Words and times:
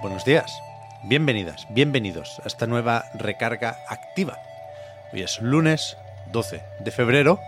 Buenos 0.00 0.24
días, 0.24 0.62
bienvenidas, 1.02 1.66
bienvenidos 1.70 2.40
a 2.44 2.48
esta 2.48 2.66
nueva 2.66 3.04
recarga 3.14 3.78
activa. 3.88 4.38
Hoy 5.12 5.22
es 5.22 5.40
lunes 5.40 5.96
12 6.32 6.62
de 6.80 6.90
febrero 6.90 7.40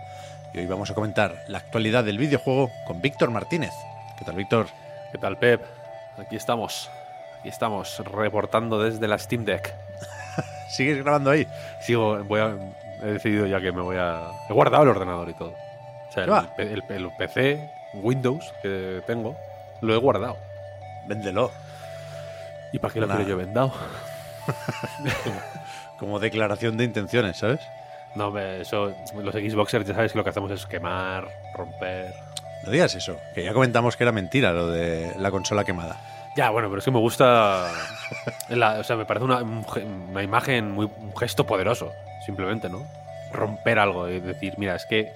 y 0.53 0.59
hoy 0.59 0.67
vamos 0.67 0.91
a 0.91 0.93
comentar 0.93 1.43
la 1.47 1.59
actualidad 1.59 2.03
del 2.03 2.17
videojuego 2.17 2.69
con 2.85 3.01
Víctor 3.01 3.31
Martínez. 3.31 3.71
¿Qué 4.17 4.25
tal, 4.25 4.35
Víctor? 4.35 4.67
¿Qué 5.11 5.17
tal, 5.17 5.37
Pep? 5.37 5.61
Aquí 6.17 6.35
estamos. 6.35 6.89
Aquí 7.39 7.49
estamos, 7.49 7.99
reportando 8.05 8.81
desde 8.81 9.07
la 9.07 9.17
Steam 9.17 9.45
Deck. 9.45 9.73
¿Sigues 10.69 10.97
grabando 11.03 11.31
ahí? 11.31 11.47
Sigo, 11.81 12.23
voy 12.25 12.39
a, 12.39 12.55
he 13.01 13.13
decidido 13.13 13.47
ya 13.47 13.59
que 13.59 13.71
me 13.71 13.81
voy 13.81 13.97
a... 13.97 14.29
He 14.49 14.53
guardado 14.53 14.83
el 14.83 14.89
ordenador 14.89 15.29
y 15.29 15.33
todo. 15.33 15.55
O 16.09 16.11
sea, 16.13 16.25
el, 16.57 16.67
el- 16.67 16.83
el 16.89 17.11
PC, 17.17 17.71
Windows 17.95 18.53
que 18.61 19.01
tengo, 19.07 19.35
lo 19.81 19.93
he 19.93 19.97
guardado. 19.97 20.37
Véndelo. 21.07 21.49
¿Y 22.71 22.79
para 22.79 22.93
qué 22.93 23.01
lo 23.01 23.07
quiero 23.07 23.23
yo 23.23 23.37
vendado? 23.37 23.73
Como 25.99 26.19
declaración 26.19 26.77
de 26.77 26.85
intenciones, 26.85 27.37
¿sabes? 27.37 27.59
No, 28.15 28.37
eso, 28.37 28.93
los 29.15 29.33
Xboxers 29.33 29.87
ya 29.87 29.93
sabes 29.93 30.11
que 30.11 30.17
lo 30.17 30.23
que 30.23 30.31
hacemos 30.31 30.51
es 30.51 30.65
quemar, 30.65 31.27
romper... 31.53 32.13
No 32.65 32.71
digas 32.71 32.93
eso, 32.95 33.17
que 33.33 33.43
ya 33.43 33.53
comentamos 33.53 33.95
que 33.95 34.03
era 34.03 34.11
mentira 34.11 34.51
lo 34.51 34.67
de 34.67 35.13
la 35.17 35.31
consola 35.31 35.63
quemada. 35.63 35.97
Ya, 36.35 36.49
bueno, 36.49 36.69
pero 36.69 36.79
es 36.79 36.85
que 36.85 36.91
me 36.91 36.99
gusta... 36.99 37.71
la- 38.49 38.79
o 38.79 38.83
sea, 38.83 38.95
me 38.95 39.05
parece 39.05 39.25
una, 39.25 39.41
una 39.41 40.23
imagen, 40.23 40.71
muy, 40.71 40.85
un 40.85 41.15
gesto 41.17 41.45
poderoso, 41.45 41.91
simplemente, 42.25 42.69
¿no? 42.69 42.85
Romper 43.31 43.79
algo 43.79 44.09
y 44.09 44.19
decir, 44.19 44.55
mira, 44.57 44.75
es 44.75 44.85
que... 44.85 45.11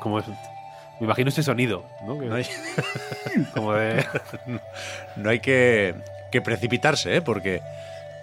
Como 0.00 0.20
es, 0.20 0.28
me 0.28 0.34
imagino 1.06 1.28
ese 1.30 1.42
sonido, 1.42 1.84
¿no? 2.06 2.18
Que- 2.18 2.26
No 2.26 2.34
hay, 2.36 2.46
Como 3.54 3.72
de... 3.74 4.04
no 5.16 5.30
hay 5.30 5.40
que, 5.40 5.94
precipitarse, 6.40 7.16
¿eh? 7.16 7.22
porque 7.22 7.62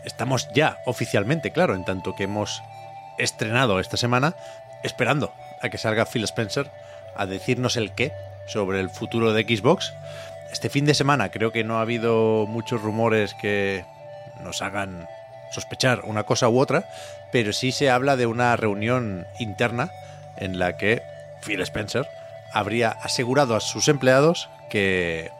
estamos 0.06 0.50
ya 0.54 0.80
oficialmente, 0.86 1.52
claro, 1.52 1.76
en 1.76 1.86
tanto 1.86 2.16
que 2.16 2.23
hemos 2.23 2.62
estrenado 3.18 3.80
esta 3.80 3.98
semana, 3.98 4.36
esperando 4.84 5.34
a 5.62 5.70
que 5.70 5.78
salga 5.78 6.06
Phil 6.06 6.23
Spencer 6.23 6.72
a 7.16 7.26
decirnos 7.26 7.78
el 7.78 7.92
qué 7.92 8.14
sobre 8.48 8.80
el 8.80 8.90
futuro 8.90 9.34
de 9.34 9.44
Xbox. 9.44 9.94
Este 10.52 10.70
fin 10.70 10.86
de 10.86 10.94
semana 10.94 11.30
creo 11.30 11.52
que 11.52 11.64
no 11.64 11.78
ha 11.78 11.81
habido 11.81 12.45
muchos 12.48 12.81
rumores 12.81 13.34
que 13.36 13.86
nos 14.44 14.62
hagan 14.62 15.08
sospechar 15.52 16.02
una 16.06 16.23
cosa 16.23 16.50
u 16.50 16.59
otra, 16.59 16.90
pero 17.31 17.53
sí 17.53 17.72
se 17.72 17.90
habla 17.90 18.16
de 18.16 18.25
una 18.25 18.56
reunión 18.56 19.28
interna 19.40 19.92
en 20.38 20.59
la 20.59 20.78
que 20.78 21.02
Phil 21.46 21.62
Spencer 21.62 22.08
habría 22.53 22.90
asegurado 22.90 23.56
a 23.56 23.62
sus 23.62 23.88
empleados 23.88 24.50
que 24.70 25.31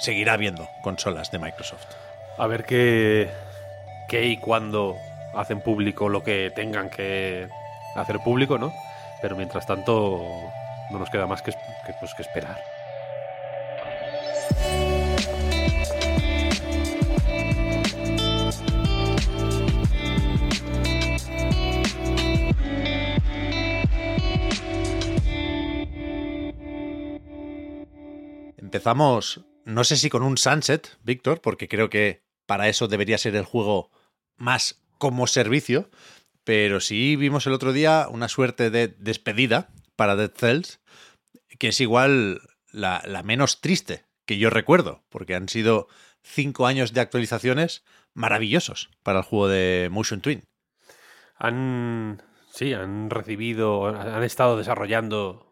seguirá 0.00 0.32
habiendo 0.32 0.68
consolas 0.82 1.30
de 1.30 1.38
Microsoft. 1.38 1.86
A 2.38 2.46
ver 2.46 2.64
qué, 2.64 3.30
qué 4.08 4.26
y 4.26 4.38
cuándo 4.38 4.96
hacen 5.34 5.60
público 5.60 6.08
lo 6.08 6.24
que 6.24 6.50
tengan 6.54 6.90
que 6.90 7.48
hacer 7.94 8.18
público, 8.20 8.58
¿no? 8.58 8.72
Pero 9.22 9.36
mientras 9.36 9.66
tanto 9.66 10.20
no 10.90 10.98
nos 10.98 11.10
queda 11.10 11.26
más 11.26 11.42
que, 11.42 11.52
que, 11.52 11.92
pues, 12.00 12.14
que 12.14 12.22
esperar. 12.22 12.58
Empezamos, 28.56 29.40
no 29.70 29.84
sé 29.84 29.96
si 29.96 30.10
con 30.10 30.22
un 30.22 30.36
Sunset, 30.36 30.98
Víctor, 31.02 31.40
porque 31.40 31.68
creo 31.68 31.90
que 31.90 32.22
para 32.46 32.68
eso 32.68 32.88
debería 32.88 33.18
ser 33.18 33.36
el 33.36 33.44
juego 33.44 33.90
más 34.36 34.82
como 34.98 35.26
servicio, 35.26 35.88
pero 36.44 36.80
sí 36.80 37.16
vimos 37.16 37.46
el 37.46 37.52
otro 37.52 37.72
día 37.72 38.08
una 38.10 38.28
suerte 38.28 38.70
de 38.70 38.88
despedida 38.88 39.68
para 39.96 40.16
Dead 40.16 40.32
Cells, 40.34 40.80
que 41.58 41.68
es 41.68 41.80
igual 41.80 42.40
la, 42.72 43.22
menos 43.24 43.60
triste 43.60 44.04
que 44.26 44.38
yo 44.38 44.50
recuerdo, 44.50 45.04
porque 45.08 45.34
han 45.34 45.48
sido 45.48 45.88
cinco 46.22 46.66
años 46.66 46.92
de 46.92 47.00
actualizaciones 47.00 47.84
maravillosos 48.14 48.90
para 49.02 49.20
el 49.20 49.24
juego 49.24 49.48
de 49.48 49.88
Motion 49.90 50.20
Twin. 50.20 50.44
Han, 51.36 52.22
sí, 52.52 52.72
han 52.72 53.10
recibido, 53.10 53.86
han 53.86 54.22
estado 54.22 54.56
desarrollando 54.56 55.49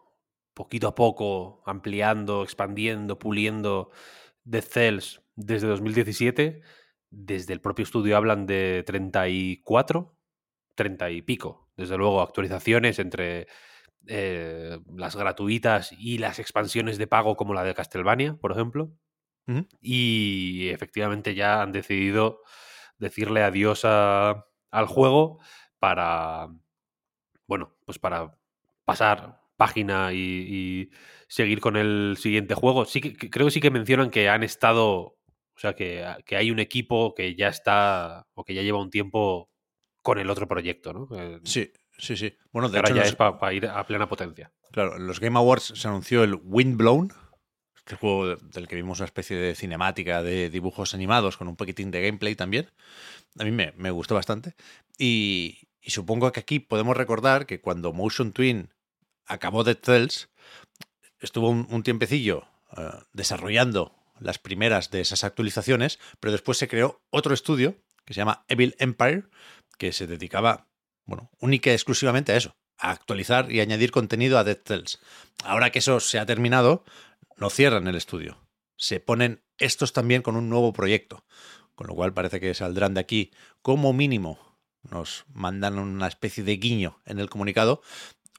poquito 0.59 0.87
a 0.89 0.95
poco, 0.95 1.63
ampliando, 1.65 2.43
expandiendo, 2.43 3.17
puliendo 3.17 3.91
Dead 4.43 4.63
Cells 4.63 5.21
desde 5.35 5.67
2017. 5.67 6.61
Desde 7.11 7.53
el 7.53 7.61
propio 7.61 7.83
estudio 7.83 8.17
hablan 8.17 8.45
de 8.45 8.83
34, 8.85 10.17
30 10.75 11.09
y 11.11 11.21
pico. 11.21 11.69
Desde 11.77 11.97
luego, 11.97 12.21
actualizaciones 12.21 12.99
entre 12.99 13.47
eh, 14.07 14.79
las 14.95 15.15
gratuitas 15.15 15.93
y 15.93 16.17
las 16.19 16.39
expansiones 16.39 16.97
de 16.97 17.07
pago 17.07 17.37
como 17.37 17.53
la 17.53 17.63
de 17.63 17.75
Castlevania, 17.75 18.35
por 18.35 18.51
ejemplo. 18.51 18.91
Y 19.81 20.69
efectivamente 20.69 21.35
ya 21.35 21.61
han 21.61 21.71
decidido 21.71 22.41
decirle 22.99 23.43
adiós 23.43 23.81
a- 23.85 24.45
al 24.71 24.87
juego 24.87 25.39
para, 25.79 26.49
bueno, 27.47 27.75
pues 27.85 27.99
para 27.99 28.37
pasar 28.85 29.38
página 29.59 30.13
y, 30.13 30.17
y 30.17 30.89
seguir 31.27 31.59
con 31.59 31.75
el 31.75 32.15
siguiente 32.17 32.55
juego. 32.55 32.85
Sí 32.85 33.01
que, 33.01 33.29
creo 33.29 33.47
que 33.47 33.51
sí 33.51 33.59
que 33.59 33.69
mencionan 33.69 34.09
que 34.09 34.29
han 34.29 34.41
estado, 34.41 34.89
o 34.89 35.57
sea, 35.57 35.75
que, 35.75 36.07
que 36.25 36.37
hay 36.37 36.49
un 36.49 36.59
equipo 36.59 37.13
que 37.13 37.35
ya 37.35 37.49
está 37.49 38.25
o 38.33 38.45
que 38.45 38.53
ya 38.53 38.63
lleva 38.63 38.81
un 38.81 38.89
tiempo 38.89 39.51
con 40.01 40.17
el 40.17 40.29
otro 40.29 40.47
proyecto, 40.47 40.93
¿no? 40.93 41.07
Eh, 41.11 41.39
Sí, 41.43 41.71
sí, 41.97 42.15
sí. 42.15 42.33
Bueno, 42.53 42.69
de 42.69 42.77
ahora 42.77 42.89
hecho, 42.89 43.01
ya 43.01 43.03
es 43.03 43.15
para 43.15 43.53
ir 43.53 43.67
a 43.67 43.85
plena 43.85 44.07
potencia. 44.07 44.51
Claro, 44.71 44.95
en 44.95 45.05
los 45.05 45.19
Game 45.19 45.37
Awards 45.37 45.73
se 45.75 45.87
anunció 45.89 46.23
el 46.23 46.39
Windblown, 46.41 47.11
este 47.75 47.95
juego 47.95 48.37
del 48.37 48.67
que 48.67 48.75
vimos 48.75 48.99
una 48.99 49.05
especie 49.05 49.35
de 49.35 49.55
cinemática 49.55 50.23
de 50.23 50.49
dibujos 50.49 50.93
animados 50.93 51.35
con 51.35 51.49
un 51.49 51.57
poquitín 51.57 51.91
de 51.91 52.01
gameplay 52.01 52.35
también. 52.35 52.71
A 53.37 53.43
mí 53.43 53.51
me, 53.51 53.73
me 53.75 53.91
gustó 53.91 54.15
bastante. 54.15 54.55
Y, 54.97 55.67
y 55.81 55.91
supongo 55.91 56.31
que 56.31 56.39
aquí 56.39 56.59
podemos 56.59 56.95
recordar 56.95 57.45
que 57.45 57.59
cuando 57.59 57.91
Motion 57.91 58.31
Twin 58.31 58.69
acabó 59.29 59.63
Dead 59.63 59.77
Cells, 59.81 60.29
estuvo 61.19 61.49
un, 61.49 61.83
tiempecillo 61.83 62.47
eh, 62.75 62.89
desarrollando 63.13 63.95
las 64.19 64.37
primeras 64.37 64.91
de 64.91 64.99
esas 64.99 65.23
actualizaciones, 65.23 65.99
pero 66.19 66.33
después 66.33 66.57
se 66.57 66.67
creó 66.67 67.01
otro 67.09 67.33
estudio 67.33 67.77
que 68.05 68.13
se 68.13 68.19
llama 68.19 68.43
Evil 68.49 68.75
Empire, 68.79 69.23
que 69.77 69.93
se 69.93 70.07
dedicaba, 70.07 70.67
bueno, 71.05 71.29
única 71.39 71.69
y 71.69 71.73
exclusivamente 71.73 72.33
a 72.33 72.37
eso, 72.37 72.55
a 72.77 72.91
actualizar 72.91 73.51
y 73.51 73.61
añadir 73.61 73.91
contenido 73.91 74.37
a 74.37 74.43
Dead. 74.43 74.59
Ahora 75.43 75.71
que 75.71 75.79
eso 75.79 75.99
se 75.99 76.19
ha 76.19 76.25
terminado, 76.25 76.83
no 77.37 77.49
cierran 77.49 77.87
el 77.87 77.95
estudio. 77.95 78.37
Se 78.75 78.99
ponen 78.99 79.41
estos 79.57 79.93
también 79.93 80.21
con 80.21 80.35
un 80.35 80.49
nuevo 80.49 80.73
proyecto. 80.73 81.23
Con 81.75 81.87
lo 81.87 81.95
cual 81.95 82.13
parece 82.13 82.39
que 82.39 82.53
saldrán 82.53 82.93
de 82.93 82.99
aquí 82.99 83.31
como 83.61 83.93
mínimo. 83.93 84.57
Nos 84.81 85.25
mandan 85.33 85.79
una 85.79 86.07
especie 86.07 86.43
de 86.43 86.57
guiño 86.57 87.01
en 87.05 87.19
el 87.19 87.29
comunicado. 87.29 87.81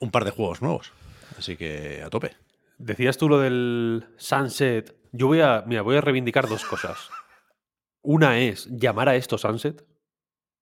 Un 0.00 0.10
par 0.10 0.24
de 0.24 0.30
juegos 0.32 0.60
nuevos. 0.62 0.92
Así 1.38 1.56
que 1.56 2.02
a 2.02 2.10
tope. 2.10 2.34
Decías 2.78 3.16
tú 3.18 3.28
lo 3.28 3.38
del 3.38 4.06
Sunset. 4.16 4.96
Yo 5.12 5.26
voy 5.28 5.40
a, 5.40 5.62
mira, 5.66 5.82
voy 5.82 5.96
a 5.96 6.00
reivindicar 6.00 6.48
dos 6.48 6.64
cosas. 6.64 7.10
Una 8.02 8.38
es 8.40 8.66
llamar 8.70 9.08
a 9.10 9.16
esto 9.16 9.36
Sunset 9.38 9.84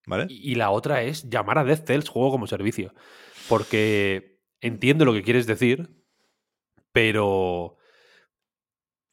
¿Vale? 0.05 0.25
y 0.29 0.55
la 0.55 0.71
otra 0.71 1.03
es 1.03 1.29
llamar 1.29 1.57
a 1.57 1.63
Death 1.63 1.85
Cells 1.87 2.09
juego 2.09 2.31
como 2.31 2.47
servicio. 2.47 2.93
Porque 3.47 4.39
entiendo 4.61 5.05
lo 5.05 5.13
que 5.13 5.23
quieres 5.23 5.47
decir, 5.47 5.89
pero 6.91 7.77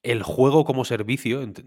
el 0.02 0.22
juego 0.22 0.64
como 0.64 0.84
servicio, 0.84 1.42
ent- 1.42 1.64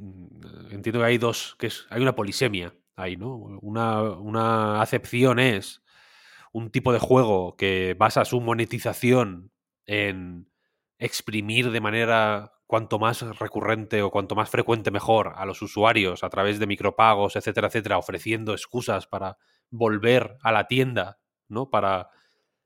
entiendo 0.72 1.00
que 1.00 1.06
hay 1.06 1.18
dos, 1.18 1.56
que 1.60 1.68
es, 1.68 1.86
hay 1.90 2.02
una 2.02 2.16
polisemia 2.16 2.74
ahí, 2.96 3.16
¿no? 3.16 3.36
Una, 3.36 4.02
una 4.04 4.82
acepción 4.82 5.40
es 5.40 5.82
un 6.54 6.72
tipo 6.72 6.94
de 6.94 7.00
juego 7.00 7.56
que 7.56 7.96
basa 7.98 8.26
su 8.26 8.42
monetización 8.42 9.52
en 9.86 10.50
exprimir 10.98 11.72
de 11.72 11.82
manera 11.82 12.54
cuanto 12.68 13.00
más 13.00 13.22
recurrente 13.40 14.02
o 14.04 14.12
cuanto 14.12 14.36
más 14.36 14.50
frecuente 14.50 14.92
mejor 14.92 15.34
a 15.36 15.46
los 15.46 15.62
usuarios 15.62 16.24
a 16.24 16.30
través 16.30 16.60
de 16.60 16.68
micropagos, 16.68 17.36
etcétera, 17.36 17.68
etcétera, 17.68 17.98
ofreciendo 17.98 18.54
excusas 18.54 19.08
para 19.08 19.38
volver 19.72 20.38
a 20.44 20.52
la 20.52 20.68
tienda, 20.68 21.20
¿no? 21.48 21.70
Para, 21.70 22.10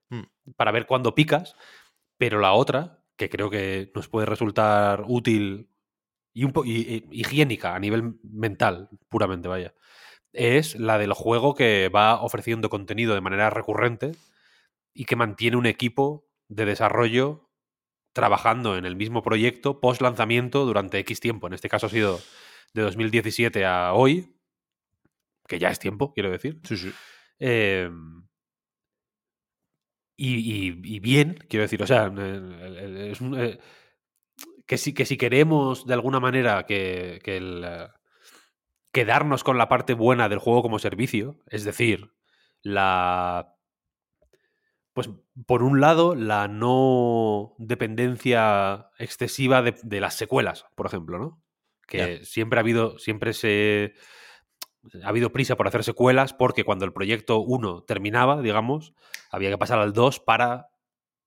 Mm. 0.09 0.23
para 0.57 0.71
ver 0.71 0.85
cuándo 0.85 1.15
picas. 1.15 1.55
Pero 2.17 2.39
la 2.39 2.53
otra, 2.53 2.99
que 3.17 3.29
creo 3.29 3.49
que 3.49 3.91
nos 3.95 4.09
puede 4.09 4.25
resultar 4.25 5.03
útil 5.07 5.69
y 6.33 6.43
un 6.45 6.51
po- 6.53 6.65
y- 6.65 7.05
y- 7.11 7.19
higiénica 7.21 7.75
a 7.75 7.79
nivel 7.79 8.15
mental, 8.23 8.89
puramente, 9.09 9.47
vaya, 9.47 9.73
es 10.33 10.75
la 10.79 10.97
del 10.97 11.13
juego 11.13 11.55
que 11.55 11.89
va 11.89 12.21
ofreciendo 12.21 12.69
contenido 12.69 13.13
de 13.15 13.21
manera 13.21 13.49
recurrente 13.49 14.13
y 14.93 15.05
que 15.05 15.15
mantiene 15.15 15.57
un 15.57 15.65
equipo 15.65 16.27
de 16.49 16.65
desarrollo 16.65 17.49
trabajando 18.13 18.77
en 18.77 18.85
el 18.85 18.95
mismo 18.95 19.23
proyecto 19.23 19.79
post 19.81 20.01
lanzamiento 20.01 20.65
durante 20.65 20.99
X 20.99 21.19
tiempo. 21.19 21.47
En 21.47 21.53
este 21.53 21.69
caso 21.69 21.87
ha 21.87 21.89
sido 21.89 22.19
de 22.73 22.81
2017 22.83 23.65
a 23.65 23.93
hoy, 23.93 24.35
que 25.47 25.59
ya 25.59 25.69
es 25.69 25.79
tiempo, 25.79 26.13
quiero 26.13 26.31
decir. 26.31 26.59
Sí, 26.63 26.77
sí. 26.77 26.91
Eh, 27.39 27.89
y, 30.15 30.35
y- 30.35 30.95
y 30.95 30.99
bien, 30.99 31.43
quiero 31.49 31.63
decir, 31.63 31.81
o 31.83 31.87
sea, 31.87 32.05
es 33.09 33.21
un, 33.21 33.39
eh, 33.39 33.59
que, 34.65 34.77
si, 34.77 34.93
que 34.93 35.05
si 35.05 35.17
queremos 35.17 35.85
de 35.85 35.93
alguna 35.93 36.19
manera 36.19 36.65
que, 36.65 37.19
que 37.23 37.37
el, 37.37 37.65
quedarnos 38.93 39.43
con 39.43 39.57
la 39.57 39.67
parte 39.67 39.93
buena 39.93 40.29
del 40.29 40.39
juego 40.39 40.61
como 40.61 40.79
servicio, 40.79 41.35
es 41.47 41.65
decir, 41.65 42.13
la... 42.61 43.57
Pues 44.93 45.09
por 45.47 45.63
un 45.63 45.81
lado, 45.81 46.13
la 46.13 46.47
no 46.47 47.55
dependencia 47.57 48.91
excesiva 48.99 49.63
de, 49.63 49.75
de 49.81 49.99
las 49.99 50.13
secuelas, 50.13 50.65
por 50.75 50.85
ejemplo, 50.85 51.17
¿no? 51.17 51.43
Que 51.87 52.23
siempre 52.23 52.59
ha 52.59 52.61
habido, 52.61 52.97
siempre 52.99 53.33
se 53.33 53.95
ha 55.03 55.07
habido 55.07 55.31
prisa 55.31 55.55
por 55.55 55.67
hacer 55.67 55.83
secuelas 55.83 56.33
porque 56.33 56.63
cuando 56.63 56.85
el 56.85 56.93
proyecto 56.93 57.39
1 57.39 57.83
terminaba, 57.83 58.41
digamos, 58.41 58.93
había 59.31 59.49
que 59.49 59.57
pasar 59.57 59.79
al 59.79 59.93
2 59.93 60.19
para 60.19 60.67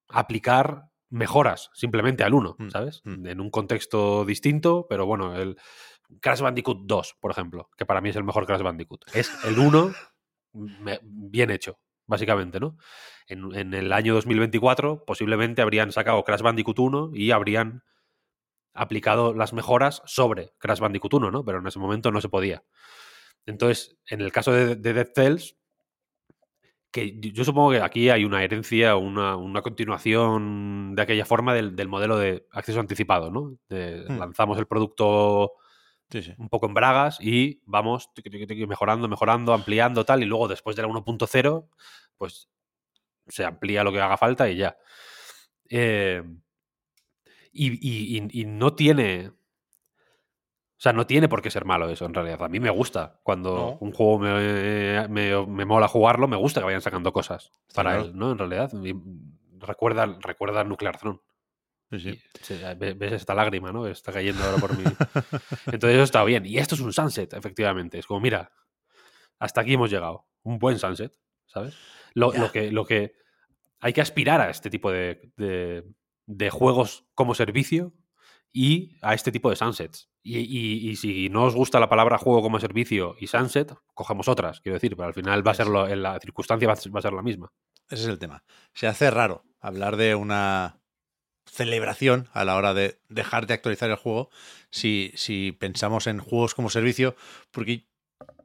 aplicar 0.07 0.85
mejoras 1.09 1.69
simplemente 1.73 2.23
al 2.23 2.33
1, 2.33 2.55
Mm, 2.59 2.69
¿sabes? 2.69 3.01
mm. 3.03 3.27
En 3.27 3.41
un 3.41 3.49
contexto 3.49 4.25
distinto, 4.25 4.87
pero 4.89 5.05
bueno, 5.05 5.35
el 5.35 5.57
Crash 6.21 6.41
Bandicoot 6.41 6.79
2, 6.85 7.17
por 7.19 7.31
ejemplo, 7.31 7.69
que 7.77 7.85
para 7.85 8.01
mí 8.01 8.09
es 8.09 8.15
el 8.15 8.23
mejor 8.23 8.45
Crash 8.45 8.61
Bandicoot. 8.61 9.03
Es 9.13 9.31
el 9.45 9.57
1 9.59 9.93
me- 10.53 10.99
bien 11.03 11.51
hecho, 11.51 11.79
básicamente, 12.05 12.59
¿no? 12.59 12.77
En, 13.27 13.53
en 13.55 13.73
el 13.73 13.91
año 13.91 14.13
2024 14.13 15.03
posiblemente 15.05 15.61
habrían 15.61 15.91
sacado 15.91 16.23
Crash 16.23 16.41
Bandicoot 16.41 16.79
1 16.79 17.11
y 17.13 17.31
habrían 17.31 17.83
aplicado 18.73 19.33
las 19.33 19.53
mejoras 19.53 20.01
sobre 20.05 20.53
Crash 20.59 20.79
Bandicoot 20.79 21.13
1, 21.15 21.31
¿no? 21.31 21.43
Pero 21.43 21.59
en 21.59 21.67
ese 21.67 21.79
momento 21.79 22.11
no 22.11 22.21
se 22.21 22.29
podía. 22.29 22.63
Entonces, 23.45 23.97
en 24.07 24.21
el 24.21 24.31
caso 24.31 24.51
de, 24.51 24.75
de 24.75 24.93
Dead 24.93 25.09
Cells, 25.13 25.57
que 26.91 27.19
yo 27.19 27.43
supongo 27.43 27.71
que 27.71 27.81
aquí 27.81 28.09
hay 28.09 28.23
una 28.23 28.43
herencia, 28.43 28.95
una, 28.95 29.35
una 29.35 29.61
continuación 29.61 30.95
de 30.95 31.01
aquella 31.01 31.25
forma 31.25 31.53
del, 31.53 31.75
del 31.75 31.87
modelo 31.89 32.17
de 32.17 32.47
acceso 32.51 32.79
anticipado, 32.79 33.29
¿no? 33.29 33.57
De- 33.69 34.05
Hmm. 34.07 34.19
Lanzamos 34.19 34.57
el 34.57 34.67
producto 34.67 35.53
Sí, 36.09 36.21
sí. 36.21 36.33
un 36.37 36.47
poco 36.49 36.67
en 36.67 36.73
bragas 36.73 37.19
y 37.19 37.61
vamos 37.65 38.09
mejorando, 38.67 39.07
mejorando, 39.07 39.53
ampliando 39.53 40.05
tal, 40.05 40.23
y 40.23 40.25
luego 40.25 40.47
después 40.47 40.75
de 40.75 40.81
la 40.83 40.87
1.0, 40.87 41.67
pues 42.17 42.49
se 43.27 43.43
amplía 43.43 43.83
lo 43.83 43.91
que 43.91 43.99
haga 43.99 44.15
falta 44.17 44.49
y 44.49 44.55
ya. 44.57 44.77
Eh, 45.69 46.23
y, 47.51 47.71
y- 47.71 48.17
y- 48.19 48.41
y 48.41 48.45
no 48.45 48.73
tiene... 48.73 49.29
O 49.29 50.79
sea, 50.79 50.93
no 50.93 51.07
tiene 51.07 51.27
por 51.27 51.41
qué 51.41 51.49
ser 51.49 51.65
malo 51.65 51.89
eso, 51.89 52.05
en 52.05 52.13
realidad. 52.13 52.43
A 52.43 52.49
mí 52.49 52.59
me 52.59 52.69
gusta. 52.69 53.19
Cuando 53.23 53.55
No. 53.55 53.77
un 53.79 53.91
juego 53.91 54.19
me, 54.19 55.07
me- 55.09 55.45
me 55.47 55.65
mola 55.65 55.87
jugarlo, 55.87 56.27
me 56.27 56.37
gusta 56.37 56.59
que 56.61 56.65
vayan 56.65 56.81
sacando 56.81 57.11
cosas 57.11 57.51
para 57.73 57.93
claro. 57.93 58.05
él, 58.05 58.15
¿no? 58.17 58.31
En 58.31 58.37
realidad. 58.37 58.71
Recuerda, 59.59 60.05
recuerda 60.21 60.63
Nuclear 60.63 60.97
Throne. 60.99 61.19
Sí, 61.91 61.99
sí. 61.99 62.55
Ves 62.77 63.13
esta 63.13 63.33
lágrima, 63.33 63.71
¿no? 63.71 63.87
Está 63.87 64.11
cayendo 64.11 64.43
ahora 64.43 64.57
por 64.57 64.77
mí. 64.77 64.83
Entonces 65.67 65.93
eso 65.95 66.03
está 66.03 66.23
bien. 66.23 66.45
Y 66.45 66.57
esto 66.57 66.75
es 66.75 66.81
un 66.81 66.91
sunset, 66.93 67.33
efectivamente. 67.33 67.97
Es 67.99 68.05
como, 68.05 68.19
mira, 68.19 68.51
hasta 69.39 69.61
aquí 69.61 69.73
hemos 69.73 69.89
llegado. 69.89 70.25
Un 70.43 70.59
buen 70.59 70.79
sunset, 70.79 71.13
¿sabes? 71.45 71.75
Lo, 72.13 72.31
lo 72.33 72.51
que, 72.51 72.71
lo 72.71 72.85
que 72.85 73.13
hay 73.79 73.93
que 73.93 74.01
aspirar 74.01 74.41
a 74.41 74.49
este 74.49 74.69
tipo 74.69 74.91
de, 74.91 75.31
de- 75.37 75.83
de 76.25 76.49
juegos 76.49 77.05
como 77.13 77.33
servicio 77.35 77.93
y 78.51 78.97
a 79.01 79.13
este 79.13 79.31
tipo 79.31 79.49
de 79.49 79.55
sunsets. 79.55 80.09
Y, 80.23 80.39
y- 80.39 80.89
y 80.89 80.95
si 80.97 81.29
no 81.29 81.45
os 81.45 81.55
gusta 81.55 81.79
la 81.79 81.87
palabra 81.87 82.17
juego 82.17 82.41
como 82.41 82.59
servicio 82.59 83.15
y 83.19 83.27
sunset, 83.27 83.73
cogemos 83.93 84.27
otras, 84.27 84.59
quiero 84.59 84.73
decir, 84.75 84.95
pero 84.97 85.07
al 85.07 85.13
final 85.13 85.45
va 85.45 85.51
a 85.51 85.55
ser 85.55 85.67
lo- 85.67 85.87
en 85.87 86.01
la 86.03 86.19
circunstancia 86.19 86.67
va 86.67 86.73
a 86.73 87.01
ser 87.01 87.13
la 87.13 87.21
misma. 87.21 87.49
Ese 87.89 88.03
es 88.03 88.09
el 88.09 88.19
tema. 88.19 88.43
Se 88.73 88.87
hace 88.87 89.09
raro 89.09 89.45
hablar 89.61 89.95
de 89.95 90.15
una 90.15 90.81
celebración 91.57 92.29
a 92.33 92.45
la 92.45 92.55
hora 92.55 92.75
de 92.75 92.99
dejar 93.09 93.47
de 93.47 93.55
actualizar 93.55 93.89
el 93.89 93.95
juego 93.95 94.29
si, 94.69 95.11
si 95.15 95.51
pensamos 95.51 96.05
en 96.05 96.19
juegos 96.19 96.53
como 96.53 96.69
servicio, 96.69 97.15
porque 97.51 97.87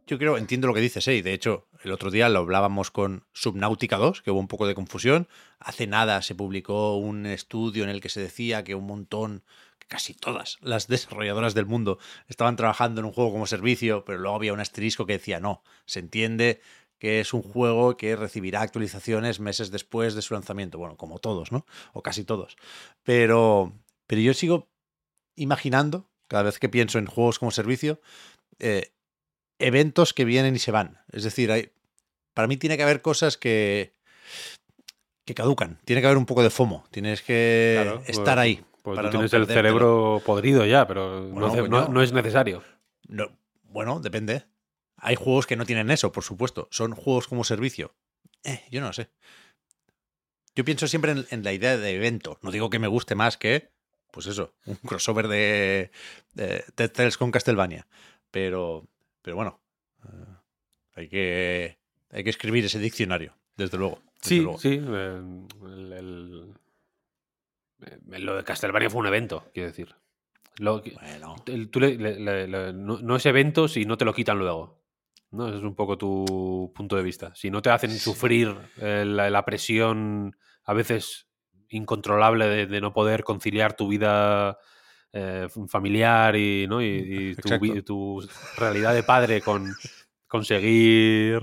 yo 0.06 0.18
creo, 0.18 0.38
entiendo 0.38 0.66
lo 0.66 0.74
que 0.74 0.80
dices, 0.80 1.06
¿eh? 1.08 1.16
y 1.16 1.22
de 1.22 1.34
hecho 1.34 1.68
el 1.82 1.92
otro 1.92 2.10
día 2.10 2.28
lo 2.30 2.40
hablábamos 2.40 2.90
con 2.90 3.24
Subnautica 3.32 3.98
2, 3.98 4.22
que 4.22 4.30
hubo 4.30 4.40
un 4.40 4.48
poco 4.48 4.66
de 4.66 4.74
confusión. 4.74 5.28
Hace 5.58 5.86
nada 5.86 6.22
se 6.22 6.34
publicó 6.34 6.96
un 6.96 7.26
estudio 7.26 7.84
en 7.84 7.90
el 7.90 8.00
que 8.00 8.08
se 8.08 8.20
decía 8.20 8.64
que 8.64 8.74
un 8.74 8.86
montón, 8.86 9.44
casi 9.88 10.14
todas 10.14 10.58
las 10.62 10.88
desarrolladoras 10.88 11.54
del 11.54 11.66
mundo 11.66 11.98
estaban 12.28 12.56
trabajando 12.56 13.00
en 13.00 13.04
un 13.06 13.12
juego 13.12 13.32
como 13.32 13.46
servicio, 13.46 14.04
pero 14.04 14.18
luego 14.18 14.36
había 14.36 14.54
un 14.54 14.60
asterisco 14.60 15.06
que 15.06 15.14
decía 15.14 15.38
no, 15.38 15.62
se 15.84 16.00
entiende 16.00 16.60
que 17.02 17.18
es 17.18 17.34
un 17.34 17.42
juego 17.42 17.96
que 17.96 18.14
recibirá 18.14 18.60
actualizaciones 18.60 19.40
meses 19.40 19.72
después 19.72 20.14
de 20.14 20.22
su 20.22 20.34
lanzamiento. 20.34 20.78
Bueno, 20.78 20.96
como 20.96 21.18
todos, 21.18 21.50
¿no? 21.50 21.66
O 21.94 22.00
casi 22.00 22.22
todos. 22.22 22.56
Pero, 23.02 23.72
pero 24.06 24.20
yo 24.20 24.32
sigo 24.34 24.68
imaginando, 25.34 26.08
cada 26.28 26.44
vez 26.44 26.60
que 26.60 26.68
pienso 26.68 27.00
en 27.00 27.06
juegos 27.06 27.40
como 27.40 27.50
servicio, 27.50 28.00
eh, 28.60 28.92
eventos 29.58 30.14
que 30.14 30.24
vienen 30.24 30.54
y 30.54 30.60
se 30.60 30.70
van. 30.70 31.00
Es 31.10 31.24
decir, 31.24 31.50
hay, 31.50 31.72
para 32.34 32.46
mí 32.46 32.56
tiene 32.56 32.76
que 32.76 32.84
haber 32.84 33.02
cosas 33.02 33.36
que, 33.36 33.96
que 35.24 35.34
caducan. 35.34 35.80
Tiene 35.84 36.02
que 36.02 36.06
haber 36.06 36.18
un 36.18 36.26
poco 36.26 36.44
de 36.44 36.50
FOMO. 36.50 36.84
Tienes 36.92 37.20
que 37.22 37.80
Claro, 37.82 38.02
estar 38.06 38.36
pues- 38.36 38.38
ahí. 38.38 38.64
Pues 38.84 38.96
tú 38.96 39.02
no 39.02 39.10
tienes 39.10 39.32
el 39.32 39.46
cerebro 39.48 40.22
podrido 40.24 40.64
ya, 40.66 40.86
pero 40.86 41.28
Bueno, 41.30 41.52
no, 41.52 41.66
no- 41.66 41.88
no 41.88 42.00
es 42.00 42.12
necesario. 42.12 42.62
No, 43.08 43.26
bueno, 43.64 43.98
depende. 43.98 44.44
Hay 45.04 45.16
juegos 45.16 45.46
que 45.46 45.56
no 45.56 45.66
tienen 45.66 45.90
eso, 45.90 46.12
por 46.12 46.22
supuesto. 46.22 46.68
Son 46.70 46.94
juegos 46.94 47.26
como 47.28 47.42
servicio. 47.44 47.92
Eh, 48.44 48.62
yo 48.70 48.80
no 48.80 48.86
lo 48.86 48.92
sé. 48.92 49.10
Yo 50.54 50.64
pienso 50.64 50.86
siempre 50.86 51.12
en, 51.12 51.26
en 51.30 51.42
la 51.44 51.52
idea 51.52 51.76
de 51.76 51.90
evento. 51.94 52.38
No 52.42 52.50
digo 52.52 52.70
que 52.70 52.78
me 52.78 52.86
guste 52.86 53.14
más 53.14 53.36
que, 53.36 53.70
pues 54.12 54.26
eso, 54.26 54.54
un 54.66 54.76
crossover 54.86 55.26
de, 55.28 55.90
de 56.34 56.64
Dead 56.76 56.92
Cells 56.94 57.18
con 57.18 57.30
Castlevania. 57.32 57.86
Pero, 58.30 58.86
pero 59.22 59.36
bueno, 59.36 59.60
eh, 60.04 60.08
hay 60.94 61.08
que, 61.08 61.78
hay 62.10 62.22
que 62.24 62.30
escribir 62.30 62.64
ese 62.64 62.78
diccionario, 62.78 63.34
desde 63.56 63.78
luego. 63.78 64.00
desde 64.22 64.28
Sí, 64.28 64.40
luego. 64.40 64.58
sí. 64.58 64.80
eh, 64.80 65.20
el- 65.64 65.92
el- 65.92 66.54
lo 68.24 68.36
de 68.36 68.44
Castlevania 68.44 68.88
fue 68.90 69.00
un 69.00 69.06
evento, 69.08 69.50
quiero 69.52 69.68
decir. 69.68 69.94
Lo 70.58 70.80
Bueno, 70.82 71.36
el- 71.46 71.70
tú 71.70 71.80
le- 71.80 71.96
le- 71.96 72.20
le- 72.20 72.46
le- 72.46 72.72
no, 72.72 72.98
no 73.00 73.16
es 73.16 73.26
evento 73.26 73.66
si 73.68 73.84
no 73.84 73.96
te 73.96 74.04
lo 74.04 74.14
quitan 74.14 74.38
luego. 74.38 74.80
¿No? 75.32 75.48
Ese 75.48 75.58
es 75.58 75.64
un 75.64 75.74
poco 75.74 75.98
tu 75.98 76.72
punto 76.74 76.96
de 76.96 77.02
vista. 77.02 77.34
Si 77.34 77.50
no 77.50 77.62
te 77.62 77.70
hacen 77.70 77.90
sufrir 77.90 78.56
eh, 78.76 79.04
la, 79.06 79.30
la 79.30 79.44
presión 79.44 80.36
a 80.64 80.72
veces 80.72 81.26
incontrolable 81.68 82.46
de, 82.46 82.66
de 82.66 82.80
no 82.80 82.92
poder 82.92 83.24
conciliar 83.24 83.74
tu 83.74 83.88
vida 83.88 84.58
eh, 85.12 85.48
familiar 85.68 86.36
y, 86.36 86.66
¿no? 86.66 86.80
y, 86.80 87.36
y 87.36 87.82
tu, 87.82 88.26
realidad 88.56 88.94
de 88.94 89.02
padre 89.02 89.42
con 89.42 89.70
conseguir 90.26 91.40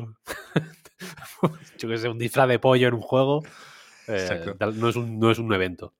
yo 1.77 1.89
que 1.89 1.97
sé, 1.97 2.09
un 2.09 2.17
disfraz 2.17 2.47
de 2.47 2.57
pollo 2.57 2.87
en 2.87 2.95
un 2.95 3.01
juego, 3.01 3.43
eh, 4.07 4.55
no, 4.73 4.89
es 4.89 4.95
un, 4.95 5.19
no 5.19 5.29
es 5.29 5.37
un 5.37 5.53
evento. 5.53 5.93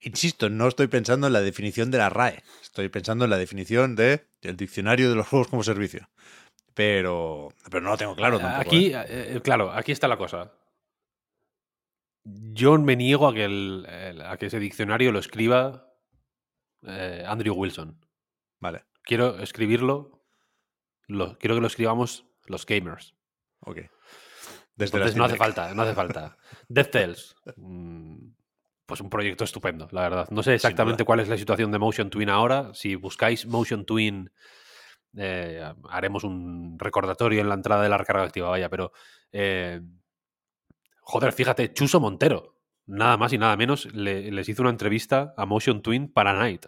Insisto, 0.00 0.50
no 0.50 0.68
estoy 0.68 0.88
pensando 0.88 1.26
en 1.28 1.32
la 1.32 1.40
definición 1.40 1.90
de 1.90 1.96
la 1.96 2.10
RAE. 2.10 2.42
Estoy 2.62 2.90
pensando 2.90 3.24
en 3.24 3.30
la 3.30 3.38
definición 3.38 3.96
de, 3.96 4.26
del 4.42 4.56
diccionario 4.56 5.08
de 5.08 5.16
los 5.16 5.26
juegos 5.26 5.48
como 5.48 5.62
servicio. 5.62 6.10
Pero, 6.74 7.48
pero 7.70 7.80
no 7.82 7.90
lo 7.90 7.96
tengo 7.96 8.16
claro 8.16 8.38
tampoco. 8.38 8.60
Aquí, 8.62 8.86
¿eh? 8.92 9.04
eh, 9.08 9.40
claro, 9.42 9.70
aquí 9.72 9.92
está 9.92 10.08
la 10.08 10.16
cosa. 10.16 10.52
Yo 12.24 12.78
me 12.78 12.96
niego 12.96 13.28
a 13.28 13.34
que, 13.34 13.44
el- 13.44 13.86
el- 13.88 14.22
a 14.22 14.36
que 14.36 14.46
ese 14.46 14.58
diccionario 14.58 15.12
lo 15.12 15.18
escriba 15.18 15.88
eh, 16.86 17.24
Andrew 17.26 17.54
Wilson. 17.54 17.98
Vale, 18.60 18.84
Quiero 19.02 19.38
escribirlo, 19.40 20.24
lo, 21.08 21.38
quiero 21.38 21.54
que 21.54 21.60
lo 21.60 21.66
escribamos 21.66 22.24
los 22.46 22.64
gamers. 22.66 23.14
ok. 23.60 23.78
Desde 24.76 24.96
Entonces 24.96 25.16
no 25.16 25.24
hace 25.24 25.36
falta, 25.36 25.72
no 25.74 25.82
hace 25.82 25.94
falta. 25.94 26.36
Death 26.68 26.90
Cells. 26.90 27.36
mm, 27.56 28.16
pues 28.86 29.00
un 29.00 29.08
proyecto 29.10 29.44
estupendo, 29.44 29.86
la 29.92 30.00
verdad. 30.02 30.28
No 30.30 30.42
sé 30.42 30.54
exactamente 30.54 31.04
cuál 31.04 31.20
es 31.20 31.28
la 31.28 31.38
situación 31.38 31.70
de 31.70 31.78
Motion 31.78 32.10
Twin 32.10 32.28
ahora. 32.28 32.72
Si 32.74 32.96
buscáis 32.96 33.46
Motion 33.46 33.84
Twin, 33.86 34.30
eh, 35.16 35.72
haremos 35.88 36.24
un 36.24 36.78
recordatorio 36.78 37.40
en 37.40 37.48
la 37.48 37.54
entrada 37.54 37.82
de 37.82 37.88
la 37.88 37.98
recarga 37.98 38.24
activa, 38.24 38.50
vaya, 38.50 38.68
pero... 38.68 38.92
Eh, 39.32 39.80
joder, 41.00 41.32
fíjate, 41.32 41.72
Chuso 41.72 42.00
Montero, 42.00 42.56
nada 42.86 43.16
más 43.16 43.32
y 43.32 43.38
nada 43.38 43.56
menos, 43.56 43.92
les 43.94 44.48
hizo 44.48 44.62
una 44.62 44.70
entrevista 44.70 45.34
a 45.36 45.46
Motion 45.46 45.82
Twin 45.82 46.12
para 46.12 46.32
Night. 46.34 46.66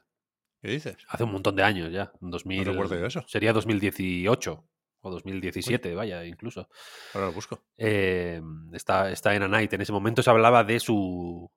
¿Qué 0.62 0.68
dices? 0.68 0.96
Hace 1.08 1.24
un 1.24 1.32
montón 1.32 1.54
de 1.56 1.62
años 1.62 1.92
ya. 1.92 2.12
2000, 2.20 2.64
no 2.64 2.72
recuerdo 2.72 3.06
eso. 3.06 3.24
Sería 3.28 3.52
2018 3.52 4.68
o 5.00 5.10
2017, 5.10 5.94
vaya, 5.94 6.24
incluso. 6.24 6.68
Ahora 7.14 7.28
lo 7.28 7.32
busco. 7.32 7.62
Eh, 7.76 8.40
está, 8.72 9.10
está 9.10 9.34
en 9.34 9.42
A 9.44 9.48
Night. 9.48 9.72
En 9.72 9.82
ese 9.82 9.92
momento 9.92 10.22
se 10.22 10.30
hablaba 10.30 10.64
de 10.64 10.80
su 10.80 11.50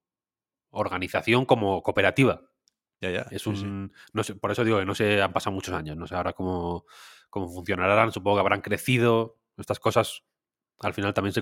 organización 0.69 1.45
como 1.45 1.81
cooperativa. 1.81 2.41
Ya, 3.01 3.11
ya. 3.11 3.25
Es 3.31 3.47
un. 3.47 3.93
No 4.13 4.23
sé, 4.23 4.35
por 4.35 4.51
eso 4.51 4.63
digo 4.63 4.79
que 4.79 4.85
no 4.85 4.95
sé, 4.95 5.21
han 5.21 5.33
pasado 5.33 5.53
muchos 5.53 5.73
años. 5.73 5.95
No 5.95 6.07
sé 6.07 6.15
ahora 6.15 6.33
cómo, 6.33 6.85
cómo 7.29 7.47
funcionarán. 7.47 8.11
Supongo 8.11 8.37
que 8.37 8.41
habrán 8.41 8.61
crecido. 8.61 9.37
Estas 9.57 9.79
cosas 9.79 10.23
al 10.79 10.93
final 10.93 11.13
también 11.13 11.33
se, 11.33 11.41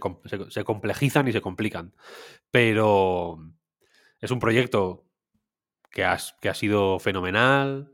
se, 0.50 0.64
complejizan 0.64 1.28
y 1.28 1.32
se 1.32 1.42
complican. 1.42 1.94
Pero 2.52 3.40
es 4.20 4.32
un 4.32 4.40
proyecto 4.40 5.06
que, 5.92 6.04
has, 6.04 6.36
que 6.42 6.50
ha 6.50 6.54
sido 6.54 7.00
fenomenal. 7.00 7.92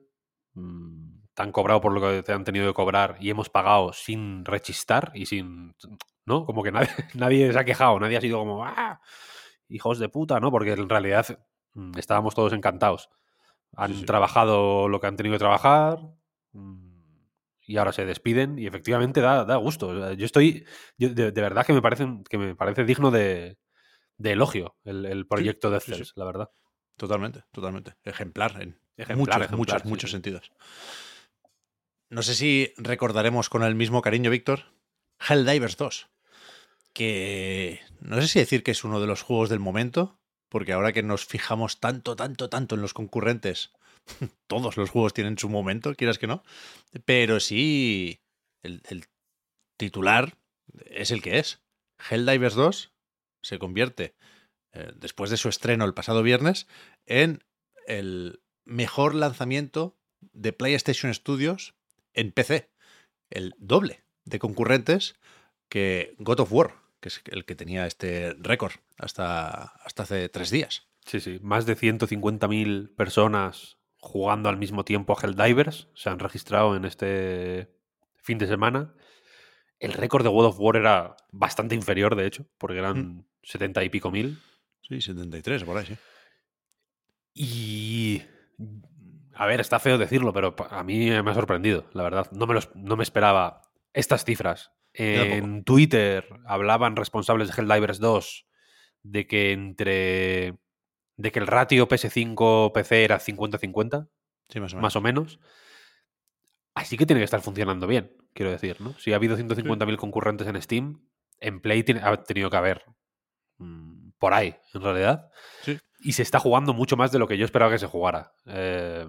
Mm, 0.54 1.22
te 1.34 1.42
han 1.42 1.52
cobrado 1.52 1.82
por 1.82 1.92
lo 1.92 2.02
que 2.02 2.24
te 2.24 2.32
han 2.32 2.44
tenido 2.44 2.68
que 2.68 2.74
cobrar 2.74 3.18
y 3.20 3.30
hemos 3.30 3.50
pagado 3.50 3.94
sin 3.94 4.46
rechistar 4.46 5.12
y 5.14 5.26
sin. 5.26 5.76
¿No? 6.26 6.46
Como 6.46 6.64
que 6.64 6.72
nadie, 6.72 6.90
nadie 7.16 7.52
se 7.52 7.60
ha 7.60 7.66
quejado, 7.66 8.00
nadie 8.00 8.18
ha 8.18 8.22
sido 8.22 8.40
como. 8.40 8.66
¡Ah! 8.66 9.02
Hijos 9.68 10.00
de 10.00 10.10
puta, 10.10 10.40
¿no? 10.40 10.52
Porque 10.52 10.72
en 10.74 10.90
realidad 10.90 11.40
mm, 11.74 11.98
estábamos 11.98 12.36
todos 12.36 12.54
encantados. 12.54 13.10
Han 13.76 14.06
trabajado 14.06 14.88
lo 14.88 15.00
que 15.00 15.08
han 15.08 15.16
tenido 15.16 15.36
que 15.36 15.40
trabajar 15.40 16.00
mm, 16.52 16.94
y 17.62 17.78
ahora 17.78 17.94
se 17.94 18.06
despiden 18.06 18.60
y 18.60 18.68
efectivamente 18.68 19.22
da, 19.22 19.46
da 19.46 19.56
gusto. 19.56 20.14
Yo 20.14 20.26
estoy. 20.26 20.66
de, 20.98 21.32
verdad 21.32 21.66
que 21.66 21.74
me, 21.74 21.82
parece, 21.82 22.08
que 22.30 22.38
me 22.38 22.56
parece 22.56 22.84
digno 22.84 23.10
de, 23.12 23.58
de 24.18 24.32
elogio 24.32 24.76
el, 24.84 25.26
proyecto 25.28 25.70
de 25.70 25.80
Cells, 25.80 26.14
la 26.16 26.26
verdad. 26.26 26.52
Totalmente, 26.98 27.44
totalmente. 27.52 27.96
Ejemplar 28.04 28.62
en 28.62 28.78
muchos, 29.18 29.52
muchos, 29.52 29.86
muchos 29.86 30.12
sentidos. 30.12 30.52
No 32.10 32.22
sé 32.22 32.36
si 32.36 32.74
recordaremos 32.78 33.50
con 33.50 33.64
el 33.64 33.76
mismo 33.76 34.02
cariño, 34.02 34.30
Víctor, 34.30 34.74
Helldivers 35.28 35.78
2. 35.78 36.10
Que 36.94 37.82
no 38.02 38.22
sé 38.22 38.28
si 38.28 38.40
decir 38.40 38.62
que 38.62 38.72
es 38.72 38.84
uno 38.84 39.02
de 39.02 39.08
los 39.08 39.24
juegos 39.24 39.50
del 39.50 39.60
momento, 39.60 40.20
porque 40.54 40.72
ahora 40.72 40.94
que 40.94 41.02
nos 41.02 41.26
fijamos 41.26 41.80
tanto, 41.80 42.16
tanto, 42.16 42.48
tanto 42.48 42.76
en 42.76 42.82
los 42.82 42.94
concurrentes, 42.94 43.72
todos 44.48 44.78
los 44.78 44.92
juegos 44.92 45.12
tienen 45.12 45.40
su 45.40 45.50
momento, 45.50 45.96
quieras 45.96 46.20
que 46.20 46.28
no. 46.28 46.44
Pero 47.06 47.40
sí, 47.40 48.22
el, 48.62 48.84
titular 49.78 50.38
es 50.86 51.10
el 51.10 51.24
que 51.24 51.40
es. 51.40 51.64
Helldivers 52.08 52.54
2 52.54 52.94
se 53.42 53.58
convierte, 53.58 54.14
eh, 54.74 54.92
después 54.96 55.32
de 55.32 55.38
su 55.38 55.50
estreno 55.50 55.86
el 55.86 55.96
pasado 55.96 56.22
viernes, 56.22 56.68
en 57.08 57.44
el 57.88 58.40
mejor 58.64 59.16
lanzamiento 59.16 59.98
de 60.34 60.54
PlayStation 60.54 61.12
Studios 61.16 61.74
en 62.14 62.32
PC. 62.32 62.70
El 63.32 63.56
doble 63.58 64.04
de 64.24 64.38
concurrentes 64.38 65.16
que 65.68 66.14
God 66.20 66.42
of 66.42 66.54
War, 66.54 66.83
que 67.04 67.10
es 67.10 67.22
el 67.26 67.44
que 67.44 67.54
tenía 67.54 67.86
este 67.86 68.34
récord 68.40 68.72
hasta, 68.98 69.74
hasta 69.84 70.04
hace 70.04 70.30
tres 70.30 70.50
días. 70.50 70.88
Sí, 71.06 71.20
sí. 71.20 71.38
Más 71.42 71.66
de 71.66 71.76
150.000 71.76 72.96
personas 72.96 73.78
jugando 73.98 74.48
al 74.48 74.56
mismo 74.56 74.86
tiempo 74.86 75.14
a 75.14 75.22
Helldivers 75.22 75.90
se 75.96 76.10
han 76.10 76.20
registrado 76.20 76.78
en 76.78 76.86
este 76.86 77.68
fin 78.16 78.38
de 78.38 78.48
semana. 78.48 78.94
El 79.80 79.92
récord 79.92 80.24
de 80.24 80.30
God 80.30 80.46
of 80.46 80.60
War 80.60 80.78
era 80.78 81.18
bastante 81.34 81.76
inferior, 81.76 82.16
de 82.16 82.26
hecho, 82.26 82.46
porque 82.58 82.80
eran 82.80 83.28
70 83.44 83.82
mm. 83.82 83.84
y 83.84 83.90
pico 83.90 84.10
mil. 84.10 84.40
Sí, 84.88 85.02
73, 85.02 85.66
por 85.66 85.78
ahí, 85.78 85.86
sí. 85.86 85.98
Y 87.34 88.22
a 89.34 89.46
ver, 89.46 89.60
está 89.60 89.80
feo 89.80 89.98
decirlo, 89.98 90.32
pero 90.32 90.56
a 90.70 90.84
mí 90.84 91.10
me 91.10 91.32
ha 91.32 91.34
sorprendido, 91.34 91.86
la 91.92 92.04
verdad. 92.04 92.32
No 92.32 92.48
me, 92.48 92.58
no 92.76 92.96
me 92.96 93.04
esperaba 93.04 93.62
estas 93.92 94.24
cifras. 94.24 94.72
En 94.94 95.64
Twitter 95.64 96.28
hablaban 96.46 96.96
responsables 96.96 97.48
de 97.48 97.62
Helldivers 97.62 98.00
2 98.00 98.46
de 99.04 99.28
que 99.28 99.52
entre. 99.52 100.56
de 101.18 101.32
que 101.32 101.40
el 101.40 101.48
ratio 101.48 101.88
PS5-PC 101.88 103.04
era 103.04 103.20
50-50. 103.20 104.08
Sí, 104.50 104.60
más 104.60 104.74
o, 104.74 104.76
menos. 104.76 104.84
más 104.84 104.96
o 104.96 105.02
menos. 105.02 105.40
Así 106.76 106.98
que 106.98 107.06
tiene 107.06 107.20
que 107.20 107.26
estar 107.26 107.42
funcionando 107.42 107.88
bien, 107.88 108.16
quiero 108.34 108.52
decir, 108.52 108.82
¿no? 108.82 108.98
Si 109.00 109.14
ha 109.14 109.16
habido 109.16 109.38
150.000 109.38 109.96
concurrentes 109.98 110.48
en 110.48 110.62
Steam, 110.62 111.08
en 111.40 111.60
Play 111.62 111.86
ha 112.02 112.24
tenido 112.24 112.50
que 112.50 112.58
haber 112.58 112.84
mm, 113.58 114.12
por 114.18 114.34
ahí, 114.34 114.56
en 114.74 114.82
realidad. 114.82 115.30
Sí 115.62 115.80
y 116.04 116.12
se 116.12 116.22
está 116.22 116.40
jugando 116.40 116.74
mucho 116.74 116.98
más 116.98 117.12
de 117.12 117.20
lo 117.20 117.28
que 117.28 117.38
yo 117.38 117.46
esperaba 117.46 117.72
que 117.72 117.80
se 117.80 117.88
jugara. 117.88 118.34
Eh, 118.46 119.08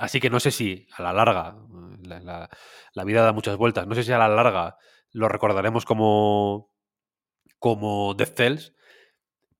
así 0.00 0.18
que 0.18 0.30
no 0.30 0.40
sé 0.40 0.50
si 0.50 0.88
a 0.96 1.02
la 1.02 1.12
larga, 1.12 1.58
la, 2.02 3.04
vida 3.04 3.22
da 3.22 3.32
muchas 3.34 3.58
vueltas, 3.58 3.86
no 3.86 3.94
sé 3.94 4.02
si 4.02 4.12
a 4.12 4.18
la 4.18 4.28
larga 4.28 4.78
lo 5.12 5.28
recordaremos 5.28 5.84
como, 5.84 6.72
como 7.58 8.14
Death 8.14 8.34
Cells, 8.34 8.74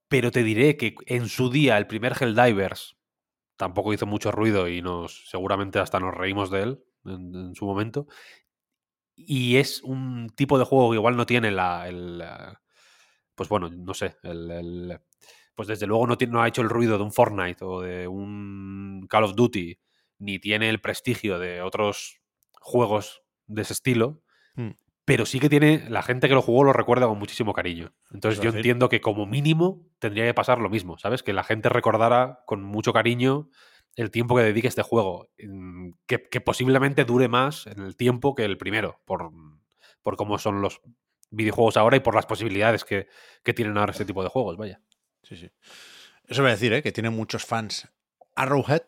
pero 0.09 0.31
te 0.31 0.43
diré 0.43 0.79
que 0.79 0.95
en 1.07 1.29
su 1.29 1.51
día 1.51 1.77
el 1.77 1.87
primer 1.87 2.15
Helldivers 2.19 2.97
tampoco 3.57 3.93
hizo 3.93 4.07
mucho 4.07 4.33
ruido 4.33 4.67
y 4.67 4.81
nos 4.81 5.29
seguramente 5.29 5.79
hasta 5.79 6.01
nos 6.01 6.15
reímos 6.15 6.51
de 6.51 6.63
él 6.63 6.85
en, 7.05 7.55
su 7.55 7.67
momento. 7.67 8.07
Y 9.15 9.57
es 9.57 9.83
un 9.83 10.31
tipo 10.35 10.59
de 10.59 10.65
juego 10.65 10.91
que 10.91 10.97
igual 10.97 11.19
no 11.19 11.27
tiene 11.27 11.51
la, 11.51 11.87
el, 11.87 12.25
pues 13.35 13.51
bueno, 13.51 13.69
no 13.69 13.93
sé, 13.93 14.17
el, 14.23 14.99
pues 15.55 15.69
desde 15.69 15.87
luego 15.87 16.07
no, 16.07 16.17
no 16.29 16.43
ha 16.43 16.49
hecho 16.49 16.63
el 16.63 16.71
ruido 16.71 16.97
de 16.97 17.05
un 17.05 17.13
Fortnite 17.13 17.63
o 17.63 17.83
de 17.83 18.09
un 18.09 19.07
Call 19.07 19.25
of 19.25 19.35
Duty, 19.35 19.79
ni 20.21 20.39
tiene 20.39 20.69
el 20.69 20.81
prestigio 20.81 21.39
de 21.41 21.62
otros 21.62 22.21
juegos 22.61 23.23
de 23.47 23.62
ese 23.62 23.73
estilo, 23.73 24.23
hmm. 24.55 24.71
pero 25.05 25.27
sí 25.27 25.41
que 25.41 25.49
tiene, 25.49 25.89
la 25.89 26.03
gente 26.03 26.29
que 26.29 26.35
lo 26.35 26.43
jugó 26.43 26.62
lo 26.62 26.73
recuerda 26.73 27.09
con 27.09 27.19
muchísimo 27.19 27.53
cariño. 27.53 27.93
Entonces 28.12 28.41
yo 28.41 28.50
entiendo 28.50 28.89
que 28.89 29.00
como 29.00 29.27
mínimo 29.27 29.89
tendría 29.99 30.25
que 30.25 30.35
pasar 30.35 30.59
lo 30.59 30.71
mismo, 30.71 30.99
¿sabes? 30.99 31.25
Que 31.25 31.33
la 31.33 31.43
gente 31.43 31.69
recordara 31.69 32.45
con 32.47 32.62
mucho 32.62 32.93
cariño 32.93 33.49
el 33.97 34.11
tiempo 34.11 34.37
que 34.37 34.43
dedique 34.43 34.69
este 34.69 34.83
juego, 34.83 35.29
mm, 35.43 35.91
que, 36.07 36.19
posiblemente 36.41 37.05
dure 37.05 37.29
más 37.29 37.67
en 37.67 37.81
el 37.81 37.97
tiempo 37.97 38.35
que 38.35 38.45
el 38.45 38.57
primero, 38.57 39.00
por, 39.05 39.33
por 40.03 40.17
cómo 40.17 40.39
son 40.39 40.62
los 40.62 40.81
videojuegos 41.31 41.77
ahora 41.77 41.97
y 41.97 42.00
por 42.00 42.15
las 42.15 42.27
posibilidades 42.27 42.85
que, 42.85 43.09
que 43.43 43.55
tienen 43.55 43.77
ahora 43.79 43.93
este 43.93 44.05
tipo 44.05 44.23
de 44.23 44.29
juegos, 44.29 44.57
vaya. 44.57 44.81
Sí, 45.23 45.37
sí. 45.37 45.50
Eso 46.25 46.43
voy 46.43 46.50
a 46.50 46.55
decir, 46.55 46.73
¿eh? 46.73 46.83
que 46.83 46.93
tiene 46.93 47.11
muchos 47.11 47.45
fans 47.45 47.89
Arrowhead, 48.37 48.83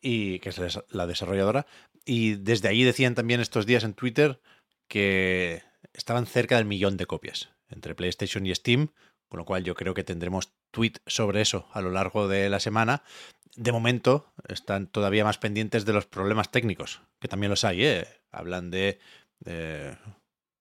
y, 0.00 0.38
que 0.40 0.50
es 0.50 0.78
la 0.90 1.06
desarrolladora. 1.06 1.66
Y 2.04 2.34
desde 2.34 2.68
ahí 2.68 2.82
decían 2.82 3.14
también 3.14 3.40
estos 3.40 3.66
días 3.66 3.84
en 3.84 3.94
Twitter 3.94 4.40
que 4.88 5.62
estaban 5.92 6.26
cerca 6.26 6.56
del 6.56 6.64
millón 6.64 6.96
de 6.96 7.06
copias 7.06 7.50
entre 7.68 7.94
PlayStation 7.94 8.46
y 8.46 8.54
Steam, 8.54 8.88
con 9.28 9.38
lo 9.38 9.44
cual 9.44 9.62
yo 9.62 9.74
creo 9.74 9.94
que 9.94 10.04
tendremos 10.04 10.52
tweet 10.72 10.94
sobre 11.06 11.40
eso 11.40 11.68
a 11.72 11.80
lo 11.80 11.90
largo 11.90 12.26
de 12.26 12.48
la 12.48 12.60
semana. 12.60 13.02
De 13.56 13.72
momento 13.72 14.32
están 14.48 14.86
todavía 14.86 15.24
más 15.24 15.38
pendientes 15.38 15.84
de 15.84 15.92
los 15.92 16.06
problemas 16.06 16.50
técnicos, 16.50 17.02
que 17.20 17.28
también 17.28 17.50
los 17.50 17.64
hay. 17.64 17.84
¿eh? 17.84 18.08
Hablan 18.32 18.70
de, 18.70 18.98
de 19.38 19.96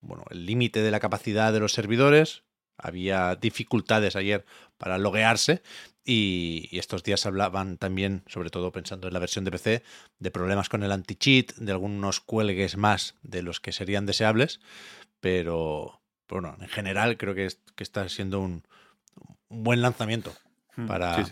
bueno, 0.02 0.26
el 0.30 0.46
límite 0.46 0.82
de 0.82 0.92
la 0.92 1.00
capacidad 1.00 1.52
de 1.54 1.60
los 1.60 1.74
servidores, 1.74 2.44
había 2.78 3.36
dificultades 3.36 4.16
ayer 4.16 4.46
para 4.78 4.98
loguearse 4.98 5.62
y, 6.10 6.70
estos 6.72 7.04
días 7.04 7.26
hablaban 7.28 7.78
también, 7.78 8.24
sobre 8.26 8.50
todo 8.50 8.72
pensando 8.72 9.08
en 9.08 9.14
la 9.14 9.20
versión 9.20 9.46
de 9.46 9.52
PC, 9.52 9.84
de 10.18 10.32
problemas 10.32 10.68
con 10.68 10.82
el 10.82 10.92
anti-cheat, 10.92 11.54
de 11.56 11.72
algunos 11.72 12.20
cuelgues 12.20 12.78
más 12.78 13.16
de 13.22 13.44
los 13.44 13.60
que 13.60 13.72
serían 13.72 14.08
deseables, 14.08 14.60
pero 15.20 16.02
bueno, 16.28 16.58
en 16.60 16.68
general 16.68 17.18
creo 17.18 17.36
que, 17.36 17.48
que 17.76 17.84
está 17.84 18.10
siendo 18.10 18.40
un, 18.40 18.64
buen 19.50 19.84
lanzamiento 19.84 20.34
hmm, 20.78 20.88
para, 20.88 21.24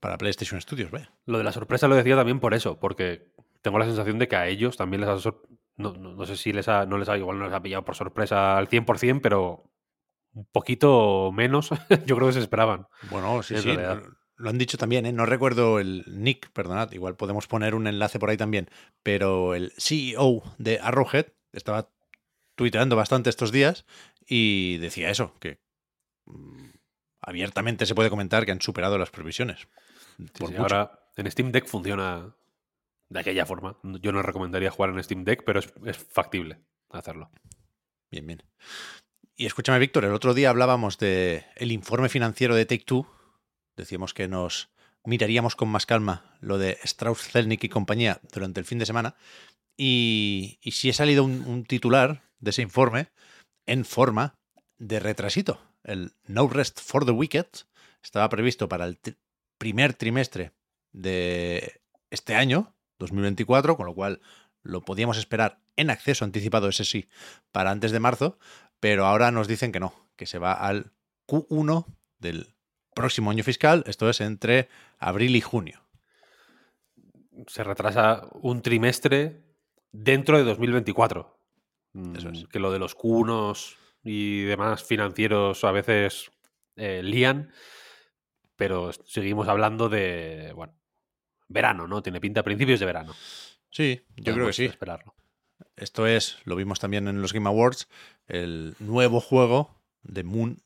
para 0.00 0.18
PlayStation 0.18 0.60
Studios. 0.60 0.90
Lo 1.26 1.38
de 1.38 1.44
la 1.44 1.52
sorpresa 1.52 1.86
lo 1.86 1.94
decía 1.94 2.16
también 2.16 2.40
por 2.40 2.52
eso, 2.52 2.80
porque 2.80 3.28
tengo 3.62 3.78
la 3.78 3.86
sensación 3.86 4.18
de 4.18 4.26
que 4.26 4.36
a 4.36 4.48
ellos 4.48 4.76
también 4.76 5.02
les 5.02 5.10
ha... 5.10 5.34
No, 5.76 5.92
no, 5.92 6.24
sé 6.24 6.36
si 6.36 6.52
les 6.52 6.68
ha, 6.68 6.86
no 6.86 6.98
les 6.98 7.08
ha, 7.08 7.16
igual 7.16 7.38
no 7.38 7.44
les 7.44 7.54
ha 7.54 7.62
pillado 7.62 7.84
por 7.84 7.96
sorpresa 7.96 8.56
al 8.56 8.68
100%, 8.68 9.20
pero 9.20 9.64
un 10.34 10.44
poquito 10.46 11.30
menos, 11.32 11.70
yo 12.06 12.16
creo 12.16 12.28
que 12.28 12.34
se 12.34 12.40
esperaban. 12.40 12.86
Bueno, 13.10 13.42
sí, 13.42 13.56
sí. 13.58 13.76
Lo 14.36 14.50
han 14.50 14.58
dicho 14.58 14.76
también, 14.76 15.06
¿eh? 15.06 15.12
no 15.12 15.26
recuerdo 15.26 15.78
el 15.78 16.04
nick, 16.08 16.50
perdonad, 16.50 16.90
igual 16.90 17.14
podemos 17.14 17.46
poner 17.46 17.74
un 17.76 17.86
enlace 17.86 18.18
por 18.18 18.30
ahí 18.30 18.36
también, 18.36 18.68
pero 19.04 19.54
el 19.54 19.72
CEO 19.78 20.42
de 20.58 20.80
Arrowhead 20.80 21.26
estaba 21.52 21.88
tuiteando 22.56 22.96
bastante 22.96 23.30
estos 23.30 23.52
días 23.52 23.86
y 24.26 24.78
decía 24.78 25.08
eso, 25.10 25.34
que 25.38 25.60
mm, 26.26 26.70
abiertamente 27.20 27.86
se 27.86 27.94
puede 27.94 28.10
comentar 28.10 28.44
que 28.44 28.50
han 28.50 28.60
superado 28.60 28.98
las 28.98 29.10
previsiones. 29.10 29.68
Sí, 30.18 30.26
Por 30.36 30.48
sí, 30.48 30.54
mucho. 30.54 30.62
ahora 30.62 30.98
en 31.16 31.30
Steam 31.30 31.52
Deck 31.52 31.66
funciona 31.66 32.34
de 33.08 33.20
aquella 33.20 33.46
forma. 33.46 33.78
Yo 33.82 34.10
no 34.10 34.20
recomendaría 34.22 34.70
jugar 34.72 34.90
en 34.90 35.02
Steam 35.04 35.24
Deck, 35.24 35.44
pero 35.44 35.60
es, 35.60 35.72
es 35.84 35.96
factible 35.96 36.58
hacerlo. 36.90 37.30
Bien, 38.10 38.26
bien. 38.26 38.42
Y 39.36 39.46
escúchame, 39.46 39.80
Víctor, 39.80 40.04
el 40.04 40.14
otro 40.14 40.32
día 40.32 40.50
hablábamos 40.50 40.96
de 40.98 41.44
el 41.56 41.72
informe 41.72 42.08
financiero 42.08 42.54
de 42.54 42.66
Take 42.66 42.84
Two. 42.84 43.08
Decíamos 43.76 44.14
que 44.14 44.28
nos 44.28 44.70
miraríamos 45.04 45.56
con 45.56 45.68
más 45.68 45.86
calma 45.86 46.36
lo 46.40 46.56
de 46.56 46.78
Strauss 46.84 47.30
Zelnick 47.30 47.64
y 47.64 47.68
compañía 47.68 48.20
durante 48.32 48.60
el 48.60 48.66
fin 48.66 48.78
de 48.78 48.86
semana. 48.86 49.16
Y, 49.76 50.60
y 50.62 50.70
sí 50.70 50.88
he 50.88 50.92
salido 50.92 51.24
un, 51.24 51.64
titular 51.64 52.22
de 52.38 52.50
ese 52.50 52.62
informe 52.62 53.08
en 53.66 53.84
forma 53.84 54.38
de 54.78 55.00
retrasito. 55.00 55.60
El 55.82 56.12
No 56.28 56.48
Rest 56.48 56.80
for 56.80 57.04
the 57.04 57.10
Wicked 57.10 57.46
estaba 58.04 58.28
previsto 58.28 58.68
para 58.68 58.84
el 58.84 59.00
primer 59.58 59.94
trimestre 59.94 60.52
de 60.92 61.80
este 62.10 62.36
año, 62.36 62.76
2024, 63.00 63.76
con 63.76 63.86
lo 63.86 63.94
cual 63.96 64.20
lo 64.62 64.84
podíamos 64.84 65.18
esperar 65.18 65.58
en 65.76 65.90
acceso 65.90 66.24
anticipado, 66.24 66.68
ese 66.68 66.84
sí, 66.84 67.08
para 67.50 67.72
antes 67.72 67.90
de 67.90 68.00
marzo, 68.00 68.38
pero 68.84 69.06
ahora 69.06 69.30
nos 69.30 69.48
dicen 69.48 69.72
que 69.72 69.80
no, 69.80 69.94
que 70.14 70.26
se 70.26 70.38
va 70.38 70.52
al 70.52 70.92
Q1 71.26 71.86
del 72.18 72.54
próximo 72.94 73.30
año 73.30 73.42
fiscal, 73.42 73.82
esto 73.86 74.10
es 74.10 74.20
entre 74.20 74.68
abril 74.98 75.34
y 75.36 75.40
junio. 75.40 75.80
Se 77.46 77.64
retrasa 77.64 78.28
un 78.42 78.60
trimestre 78.60 79.40
dentro 79.90 80.36
de 80.36 80.44
2024. 80.44 81.38
Eso 82.14 82.28
Mm, 82.28 82.34
es. 82.34 82.46
Que 82.48 82.58
lo 82.58 82.70
de 82.70 82.78
los 82.78 82.94
cunos 82.94 83.78
y 84.02 84.42
demás 84.42 84.84
financieros 84.84 85.64
a 85.64 85.72
veces 85.72 86.30
eh, 86.76 87.00
lían, 87.02 87.52
pero 88.54 88.92
seguimos 89.06 89.48
hablando 89.48 89.88
de, 89.88 90.52
bueno, 90.54 90.74
verano, 91.48 91.86
¿no? 91.86 92.02
Tiene 92.02 92.20
pinta 92.20 92.40
a 92.40 92.44
principios 92.44 92.80
de 92.80 92.86
verano. 92.86 93.14
Sí, 93.70 94.04
yo 94.16 94.34
creo 94.34 94.48
que 94.48 94.52
sí. 94.52 94.66
Esperarlo. 94.66 95.14
Esto 95.76 96.06
es, 96.06 96.38
lo 96.44 96.56
vimos 96.56 96.80
también 96.80 97.08
en 97.08 97.20
los 97.22 97.32
Game 97.32 97.48
Awards, 97.48 97.88
el 98.26 98.74
nuevo 98.78 99.20
juego 99.20 99.74
de 100.02 100.24
Moon, 100.24 100.62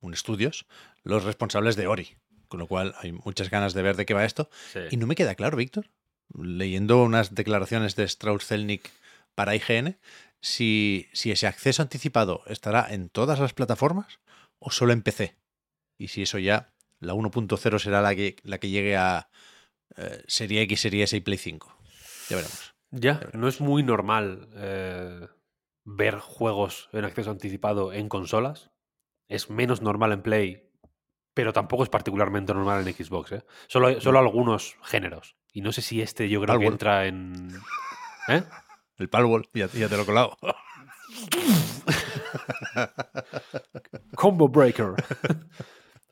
Moon 0.00 0.16
Studios, 0.16 0.66
los 1.02 1.24
responsables 1.24 1.76
de 1.76 1.86
Ori. 1.86 2.16
Con 2.48 2.58
lo 2.58 2.66
cual 2.66 2.94
hay 2.98 3.12
muchas 3.12 3.48
ganas 3.48 3.74
de 3.74 3.82
ver 3.82 3.96
de 3.96 4.06
qué 4.06 4.14
va 4.14 4.24
esto. 4.24 4.50
Sí. 4.72 4.80
Y 4.90 4.96
no 4.96 5.06
me 5.06 5.14
queda 5.14 5.36
claro, 5.36 5.56
Víctor, 5.56 5.88
leyendo 6.36 7.02
unas 7.02 7.34
declaraciones 7.34 7.94
de 7.94 8.04
Strauss 8.04 8.46
Zelnick 8.46 8.90
para 9.34 9.54
IGN, 9.54 9.98
si, 10.40 11.08
si 11.12 11.30
ese 11.30 11.46
acceso 11.46 11.82
anticipado 11.82 12.42
estará 12.46 12.92
en 12.92 13.08
todas 13.08 13.38
las 13.38 13.52
plataformas 13.52 14.18
o 14.58 14.70
solo 14.70 14.92
en 14.92 15.02
PC. 15.02 15.36
Y 15.98 16.08
si 16.08 16.22
eso 16.22 16.38
ya, 16.38 16.72
la 16.98 17.14
1.0 17.14 17.78
será 17.78 18.02
la 18.02 18.14
que, 18.14 18.36
la 18.42 18.58
que 18.58 18.70
llegue 18.70 18.96
a 18.96 19.28
eh, 19.96 20.22
Serie 20.26 20.62
X, 20.62 20.80
Serie 20.80 21.04
S 21.04 21.16
y 21.16 21.20
Play 21.20 21.38
5. 21.38 21.76
Ya 22.30 22.36
veremos. 22.36 22.69
Ya, 22.90 23.20
no 23.32 23.48
es 23.48 23.60
muy 23.60 23.82
normal 23.82 24.48
eh, 24.54 25.28
ver 25.84 26.18
juegos 26.18 26.88
en 26.92 27.04
acceso 27.04 27.30
anticipado 27.30 27.92
en 27.92 28.08
consolas. 28.08 28.70
Es 29.28 29.48
menos 29.48 29.80
normal 29.80 30.12
en 30.12 30.22
Play, 30.22 30.70
pero 31.34 31.52
tampoco 31.52 31.84
es 31.84 31.88
particularmente 31.88 32.52
normal 32.52 32.86
en 32.86 32.92
Xbox. 32.92 33.32
¿eh? 33.32 33.44
Solo, 33.68 34.00
solo 34.00 34.18
algunos 34.18 34.76
géneros. 34.82 35.36
Y 35.52 35.60
no 35.60 35.72
sé 35.72 35.82
si 35.82 36.02
este 36.02 36.28
yo 36.28 36.40
creo 36.40 36.58
que 36.58 36.66
entra 36.66 37.06
en... 37.06 37.48
¿Eh? 38.28 38.42
El 38.98 39.08
Palworld, 39.08 39.46
ya, 39.54 39.68
ya 39.68 39.88
te 39.88 39.96
lo 39.96 40.02
he 40.02 40.06
colado. 40.06 40.36
Combo 44.14 44.48
Breaker. 44.48 44.94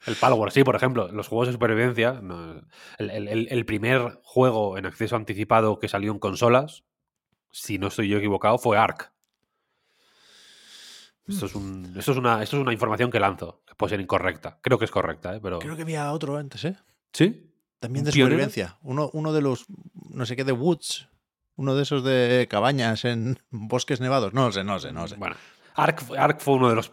El 0.08 0.16
Palworld, 0.16 0.52
sí, 0.52 0.64
por 0.64 0.74
ejemplo, 0.76 1.08
los 1.12 1.28
juegos 1.28 1.48
de 1.48 1.52
supervivencia. 1.52 2.14
no, 2.22 2.62
el, 2.98 3.10
el- 3.10 3.28
el- 3.28 3.48
el 3.50 3.64
primer 3.66 4.18
juego 4.24 4.76
en 4.78 4.86
acceso 4.86 5.14
anticipado 5.16 5.78
que 5.78 5.88
salió 5.88 6.10
en 6.12 6.18
consolas, 6.18 6.84
si 7.52 7.78
no 7.78 7.86
estoy 7.88 8.08
yo 8.08 8.18
equivocado, 8.18 8.58
fue 8.58 8.76
Ark. 8.78 9.12
Esto 11.26 11.44
es, 11.46 11.54
un- 11.54 11.94
esto, 11.98 12.12
es 12.12 12.18
una, 12.18 12.42
esto 12.42 12.56
es 12.56 12.62
una 12.62 12.72
información 12.72 13.10
que 13.10 13.20
lanzo, 13.20 13.62
que 13.66 13.74
puede 13.74 13.90
ser 13.90 14.00
incorrecta. 14.00 14.58
Creo 14.62 14.78
que 14.78 14.86
es 14.86 14.90
correcta, 14.90 15.36
¿eh? 15.36 15.40
pero. 15.42 15.58
Creo 15.58 15.76
que 15.76 15.82
había 15.82 16.10
otro 16.12 16.38
antes, 16.38 16.64
¿eh? 16.64 16.76
¿Sí? 17.12 17.52
También 17.80 18.02
¿Un 18.02 18.06
de 18.06 18.12
pionero? 18.12 18.34
supervivencia. 18.36 18.78
Uno, 18.82 19.10
uno 19.12 19.32
de 19.34 19.42
los, 19.42 19.66
no 20.10 20.24
sé 20.24 20.36
qué, 20.36 20.44
de 20.44 20.52
Woods. 20.52 21.08
Uno 21.56 21.74
de 21.74 21.82
esos 21.82 22.02
de 22.02 22.46
cabañas 22.50 23.04
en 23.04 23.38
bosques 23.50 24.00
nevados. 24.00 24.32
No 24.32 24.46
lo 24.46 24.52
sé, 24.52 24.64
no 24.64 24.74
lo 24.74 24.80
sé, 24.80 24.90
no 24.92 25.02
lo 25.02 25.08
sé. 25.08 25.16
Bueno, 25.16 25.36
Ark, 25.74 26.02
Ark 26.16 26.40
fue 26.40 26.54
uno 26.54 26.70
de 26.70 26.76
los. 26.76 26.92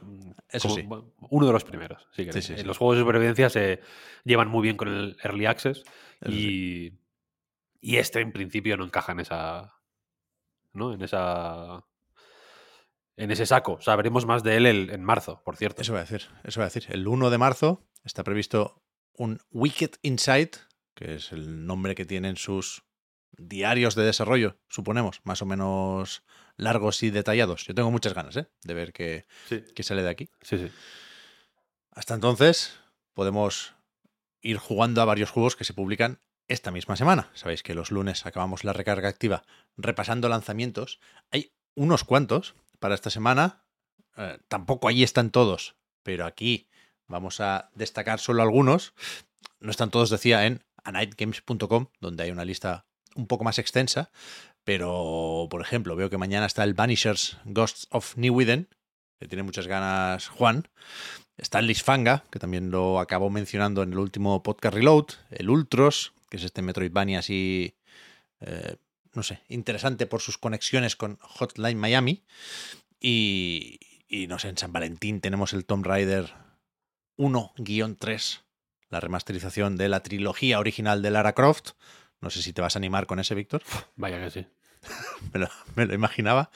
Eso 0.49 0.69
sí. 0.69 0.87
Uno 1.29 1.47
de 1.47 1.51
los 1.53 1.63
primeros. 1.63 2.07
sí 2.11 2.25
que 2.25 2.33
Sí, 2.33 2.41
sí, 2.41 2.55
sí. 2.57 2.63
Los 2.63 2.77
juegos 2.77 2.97
de 2.97 3.01
supervivencia 3.01 3.49
se 3.49 3.81
llevan 4.23 4.47
muy 4.47 4.61
bien 4.63 4.77
con 4.77 4.87
el 4.87 5.17
Early 5.23 5.45
Access. 5.47 5.83
Y, 6.27 6.93
y 7.81 7.97
este, 7.97 8.21
en 8.21 8.31
principio, 8.31 8.77
no 8.77 8.85
encaja 8.85 9.11
en 9.11 9.19
esa. 9.21 9.73
¿No? 10.73 10.93
En 10.93 11.01
esa. 11.01 11.83
En 13.17 13.31
ese 13.31 13.45
saco. 13.45 13.73
O 13.73 13.81
sea, 13.81 13.95
veremos 13.95 14.25
más 14.25 14.43
de 14.43 14.57
él 14.57 14.65
el- 14.65 14.89
en 14.91 15.03
marzo, 15.03 15.41
por 15.43 15.55
cierto. 15.57 15.81
Eso 15.81 15.93
voy 15.93 15.99
a 15.99 16.03
decir, 16.03 16.27
eso 16.43 16.59
voy 16.59 16.63
a 16.65 16.71
decir. 16.71 16.85
El 16.89 17.07
1 17.07 17.29
de 17.29 17.37
marzo 17.37 17.87
está 18.03 18.23
previsto 18.23 18.81
un 19.13 19.39
Wicked 19.51 19.91
Insight, 20.01 20.57
que 20.93 21.15
es 21.15 21.31
el 21.31 21.65
nombre 21.65 21.95
que 21.95 22.05
tienen 22.05 22.35
sus 22.35 22.83
diarios 23.37 23.95
de 23.95 24.03
desarrollo, 24.03 24.57
suponemos, 24.69 25.21
más 25.23 25.41
o 25.41 25.45
menos 25.45 26.23
largos 26.57 27.03
y 27.03 27.09
detallados. 27.09 27.65
Yo 27.65 27.75
tengo 27.75 27.91
muchas 27.91 28.13
ganas, 28.13 28.35
¿eh? 28.37 28.47
De 28.63 28.73
ver 28.73 28.93
qué, 28.93 29.25
Sí, 29.49 29.63
qué 29.75 29.83
sale 29.83 30.03
de 30.03 30.09
aquí. 30.09 30.29
sí, 30.41 30.57
sí. 30.57 30.71
Hasta 31.91 32.13
entonces, 32.13 32.77
podemos 33.13 33.73
ir 34.41 34.57
jugando 34.57 35.01
a 35.01 35.05
varios 35.05 35.31
juegos 35.31 35.55
que 35.55 35.63
se 35.63 35.73
publican 35.73 36.19
esta 36.47 36.71
misma 36.71 36.95
semana. 36.95 37.31
Sabéis 37.33 37.63
que 37.63 37.73
los 37.73 37.89
lunes 37.89 38.25
acabamos 38.25 38.63
la 38.63 38.73
recarga 38.73 39.09
activa 39.09 39.43
repasando 39.77 40.29
lanzamientos. 40.29 40.99
Hay 41.31 41.53
unos 41.73 42.03
cuantos 42.03 42.55
para 42.79 42.95
esta 42.95 43.09
semana. 43.09 43.63
Eh, 44.17 44.37
tampoco 44.47 44.87
ahí 44.87 45.03
están 45.03 45.31
todos, 45.31 45.75
pero 46.03 46.25
aquí 46.25 46.69
vamos 47.07 47.39
a 47.39 47.71
destacar 47.73 48.19
solo 48.19 48.43
algunos. 48.43 48.93
No 49.59 49.71
están 49.71 49.89
todos, 49.89 50.09
decía, 50.09 50.45
en 50.45 50.63
anightgames.com, 50.83 51.87
donde 51.99 52.23
hay 52.23 52.31
una 52.31 52.45
lista 52.45 52.85
un 53.15 53.27
poco 53.27 53.43
más 53.43 53.59
extensa. 53.59 54.11
Pero, 54.63 55.47
por 55.49 55.61
ejemplo, 55.61 55.95
veo 55.95 56.09
que 56.09 56.17
mañana 56.17 56.45
está 56.45 56.63
el 56.63 56.73
Vanishers 56.73 57.37
Ghosts 57.45 57.87
of 57.91 58.17
New 58.17 58.41
Eden, 58.41 58.67
que 59.19 59.27
tiene 59.27 59.43
muchas 59.43 59.67
ganas 59.67 60.27
Juan. 60.27 60.67
Está 61.37 61.59
el 61.59 61.67
Lisfanga, 61.67 62.23
que 62.31 62.39
también 62.39 62.71
lo 62.71 62.99
acabó 62.99 63.29
mencionando 63.29 63.83
en 63.83 63.93
el 63.93 63.99
último 63.99 64.41
podcast 64.41 64.73
Reload. 64.73 65.05
El 65.29 65.49
Ultros, 65.49 66.13
que 66.29 66.37
es 66.37 66.43
este 66.43 66.61
Metroidvania 66.61 67.19
así, 67.19 67.75
eh, 68.39 68.77
no 69.13 69.23
sé, 69.23 69.41
interesante 69.49 70.07
por 70.07 70.21
sus 70.21 70.37
conexiones 70.37 70.95
con 70.95 71.17
Hotline 71.17 71.77
Miami. 71.77 72.23
Y, 72.99 73.79
y 74.07 74.27
no 74.27 74.39
sé, 74.39 74.49
en 74.49 74.57
San 74.57 74.73
Valentín 74.73 75.21
tenemos 75.21 75.53
el 75.53 75.65
Tomb 75.65 75.85
Raider 75.85 76.33
1-3, 77.17 78.41
la 78.89 78.99
remasterización 78.99 79.77
de 79.77 79.89
la 79.89 80.01
trilogía 80.01 80.59
original 80.59 81.01
de 81.01 81.11
Lara 81.11 81.33
Croft. 81.33 81.71
No 82.21 82.29
sé 82.29 82.41
si 82.41 82.53
te 82.53 82.61
vas 82.61 82.75
a 82.75 82.79
animar 82.79 83.05
con 83.05 83.19
ese, 83.19 83.35
Víctor. 83.35 83.61
Vaya 83.95 84.19
que 84.23 84.29
sí. 84.31 84.47
Me 85.33 85.39
lo, 85.39 85.49
me 85.75 85.85
lo 85.85 85.93
imaginaba. 85.95 86.49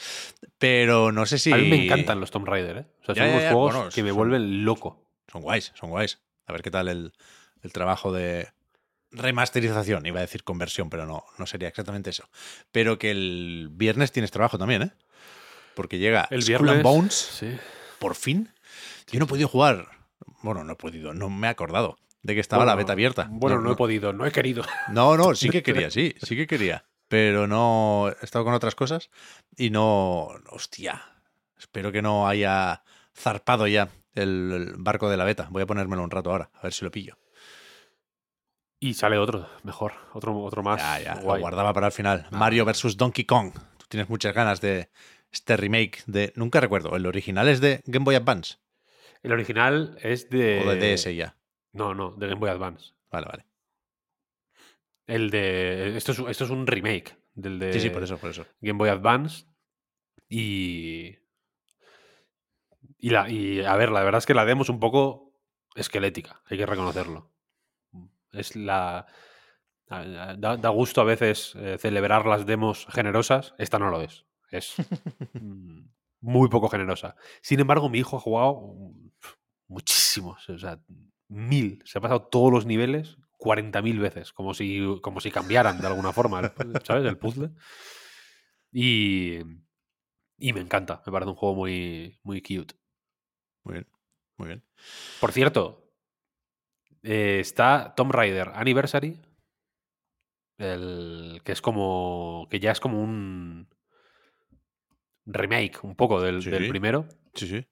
Pero 0.60 1.12
no 1.12 1.26
sé 1.26 1.40
si. 1.40 1.52
A 1.52 1.58
mí 1.58 1.68
me 1.70 1.84
encantan 1.86 2.20
los 2.20 2.30
Tomb 2.32 2.48
Raider, 2.48 2.78
¿eh? 2.78 2.86
O 3.02 3.06
sea, 3.06 3.16
Ya, 3.16 3.22
son 3.24 3.28
ya, 3.28 3.32
unos 3.32 3.44
ya, 3.44 3.52
juegos 3.52 3.76
bueno, 3.76 3.90
que 3.92 4.04
me 4.04 4.10
son- 4.10 4.18
vuelven 4.18 4.66
loco. 4.66 5.06
Son 5.32 5.42
guays, 5.42 5.72
son 5.76 5.90
guays. 5.90 6.20
A 6.46 6.52
ver 6.54 6.62
qué 6.62 6.70
tal 6.72 6.88
el, 6.88 7.14
el 7.62 7.72
trabajo 7.74 8.12
de 8.12 8.50
remasterización. 9.12 10.06
Iba 10.06 10.20
a 10.20 10.22
decir 10.22 10.44
conversión, 10.44 10.90
pero 10.90 11.06
no, 11.06 11.24
no 11.38 11.46
sería 11.46 11.68
exactamente 11.70 12.10
eso. 12.12 12.30
Pero 12.72 13.00
que 13.00 13.12
el 13.12 13.70
viernes 13.72 14.12
tienes 14.12 14.32
trabajo 14.32 14.58
también, 14.58 14.84
¿eh? 14.84 14.92
Porque 15.76 15.98
llega 15.98 16.28
El 16.32 16.42
Skull 16.44 16.50
viernes. 16.50 16.74
and 16.76 16.84
Bones, 16.84 17.14
Sí. 17.14 17.58
por 18.00 18.16
fin. 18.16 18.50
Yo 19.12 19.20
no 19.20 19.26
he 19.26 19.28
podido 19.28 19.48
jugar. 19.48 19.88
Bueno, 20.42 20.64
no 20.64 20.74
he 20.74 20.76
podido, 20.76 21.14
no 21.14 21.30
me 21.30 21.48
he 21.48 21.50
acordado 21.50 21.98
de 22.22 22.34
que 22.34 22.42
estaba 22.42 22.66
la 22.66 22.76
beta 22.76 22.94
abierta. 22.94 23.28
Bueno, 23.30 23.60
no, 23.62 23.72
he 23.72 23.76
podido, 23.76 24.14
no 24.14 24.26
he 24.26 24.32
querido. 24.32 24.64
No, 24.90 25.18
no, 25.18 25.36
sí 25.36 25.50
que 25.50 25.64
quería, 25.64 25.90
sí, 25.90 26.16
sí 26.22 26.36
que 26.36 26.48
quería. 26.48 26.86
Pero 27.08 27.48
no 27.48 28.10
he 28.10 28.26
estado 28.26 28.46
con 28.46 28.54
otras 28.54 28.76
cosas 28.76 29.10
y 29.58 29.70
no. 29.70 30.30
Hostia. 30.50 31.02
Espero 31.58 31.92
que 31.92 32.02
no 32.02 32.28
haya 32.28 32.84
zarpado 33.16 33.68
ya 33.68 33.90
el, 34.14 34.52
el 34.52 34.74
barco 34.78 35.10
de 35.10 35.18
la 35.18 35.26
beta. 35.26 35.48
Voy 35.50 35.64
a 35.64 35.66
ponérmelo 35.66 36.04
un 36.04 36.12
rato 36.12 36.32
ahora, 36.32 36.52
a 36.54 36.64
ver 36.64 36.74
si 36.74 36.86
lo 36.86 36.92
pillo. 36.92 37.18
Y 38.82 38.94
sale 38.94 39.18
otro, 39.18 39.50
mejor, 39.64 39.94
otro, 40.14 40.38
otro 40.42 40.64
más. 40.64 40.80
Ya, 40.80 41.02
ya, 41.02 41.16
lo 41.16 41.38
guardaba 41.38 41.74
para 41.74 41.88
el 41.88 41.92
final. 41.92 42.28
Mario 42.32 42.64
vs. 42.64 42.96
Donkey 42.96 43.26
Kong. 43.26 43.52
Tú 43.78 43.86
tienes 43.90 44.10
muchas 44.10 44.34
ganas 44.34 44.62
de 44.62 44.90
este 45.32 45.58
remake 45.58 46.02
de. 46.06 46.32
Nunca 46.36 46.62
recuerdo, 46.62 46.96
¿el 46.96 47.06
original 47.06 47.50
es 47.50 47.60
de 47.60 47.82
Game 47.86 48.06
Boy 48.06 48.16
Advance? 48.16 48.56
El 49.22 49.34
original 49.34 49.98
es 50.02 50.30
de. 50.30 50.64
¿O 50.66 50.70
de 50.70 50.96
DS 50.96 51.14
ya? 51.14 51.36
No, 51.74 51.94
no, 51.94 52.12
de 52.12 52.28
Game 52.28 52.40
Boy 52.40 52.50
Advance. 52.50 52.94
Vale, 53.12 53.28
vale. 53.28 53.46
El 55.08 55.30
de. 55.30 55.98
Esto 55.98 56.12
es, 56.12 56.20
esto 56.20 56.44
es 56.44 56.50
un 56.50 56.68
remake 56.68 57.18
del 57.34 57.60
de 57.60 57.74
Sí, 57.74 57.80
sí, 57.80 57.90
por 57.90 58.04
eso, 58.04 58.18
por 58.18 58.30
eso. 58.30 58.46
Game 58.62 58.78
Boy 58.78 58.90
Advance. 58.90 59.46
Y. 60.28 61.18
Y, 62.98 63.10
la, 63.12 63.30
y 63.30 63.62
a 63.62 63.76
ver, 63.76 63.92
la 63.92 64.04
verdad 64.04 64.20
es 64.20 64.26
que 64.26 64.34
la 64.34 64.46
demo 64.46 64.64
es 64.64 64.70
un 64.70 64.80
poco 64.80 65.34
esquelética, 65.76 66.42
hay 66.46 66.58
que 66.58 66.66
reconocerlo. 66.66 67.32
Es 68.32 68.56
la. 68.56 69.08
Da, 69.88 70.58
da 70.58 70.70
gusto 70.70 71.02
a 71.02 71.06
veces 71.06 71.56
eh, 71.56 71.78
celebrar 71.80 72.28
las 72.28 72.46
demos 72.46 72.86
generosas. 72.92 73.56
Esta 73.58 73.80
no 73.80 73.90
lo 73.90 74.02
es. 74.02 74.26
Es 74.52 74.76
muy 76.22 76.50
poco 76.50 76.70
generosa. 76.70 77.16
Sin 77.42 77.60
embargo, 77.60 77.90
mi 77.90 77.98
hijo 78.00 78.18
ha 78.18 78.20
jugado 78.20 78.76
muchísimos. 79.68 80.48
O 80.50 80.60
sea, 80.60 80.80
mil. 81.30 81.82
Se 81.86 81.98
ha 81.98 82.02
pasado 82.02 82.24
todos 82.24 82.52
los 82.52 82.66
niveles 82.66 83.18
40.000 83.40 84.00
veces. 84.00 84.34
Como 84.34 84.54
si, 84.54 84.82
como 85.02 85.22
si 85.22 85.32
cambiaran 85.32 85.80
de 85.80 85.88
alguna 85.88 86.12
forma, 86.12 86.42
¿sabes? 86.84 87.06
El 87.06 87.18
puzzle. 87.18 87.52
Y. 88.72 89.40
Y 90.38 90.54
me 90.54 90.62
encanta. 90.62 91.02
Me 91.06 91.12
parece 91.12 91.30
un 91.30 91.36
juego 91.36 91.56
muy, 91.56 92.20
muy 92.24 92.42
cute. 92.42 92.76
Muy 93.64 93.74
bien, 93.74 93.88
muy 94.38 94.48
bien. 94.48 94.64
Por 95.20 95.32
cierto, 95.32 95.92
eh, 97.04 97.40
está 97.40 97.94
Tomb 97.96 98.12
Raider 98.12 98.52
Anniversary, 98.56 99.22
el, 100.58 101.42
que 101.44 101.52
es 101.52 101.62
como. 101.62 102.48
que 102.50 102.60
ya 102.60 102.72
es 102.72 102.80
como 102.80 103.02
un 103.02 103.68
remake 105.26 105.80
un 105.84 105.96
poco 105.96 106.22
del, 106.22 106.42
del 106.44 106.70
primero, 106.70 107.08
Sí, 107.36 107.48
sí. 107.48 107.68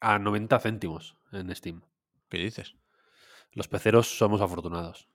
a 0.00 0.18
90 0.18 0.58
céntimos 0.60 1.16
en 1.32 1.54
Steam. 1.54 1.82
¿Qué 2.28 2.38
dices? 2.38 2.76
Los 3.52 3.68
peceros 3.68 4.16
somos 4.16 4.40
afortunados. 4.40 5.08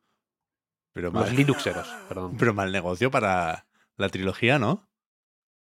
Pero 0.94 1.12
Los 1.12 1.26
mal, 1.26 1.36
Linuxeros, 1.36 1.88
perdón. 2.10 2.38
pero 2.38 2.54
mal 2.54 2.72
negocio 2.72 3.12
para 3.12 3.66
la 3.98 4.10
trilogía, 4.10 4.60
¿no? 4.60 4.88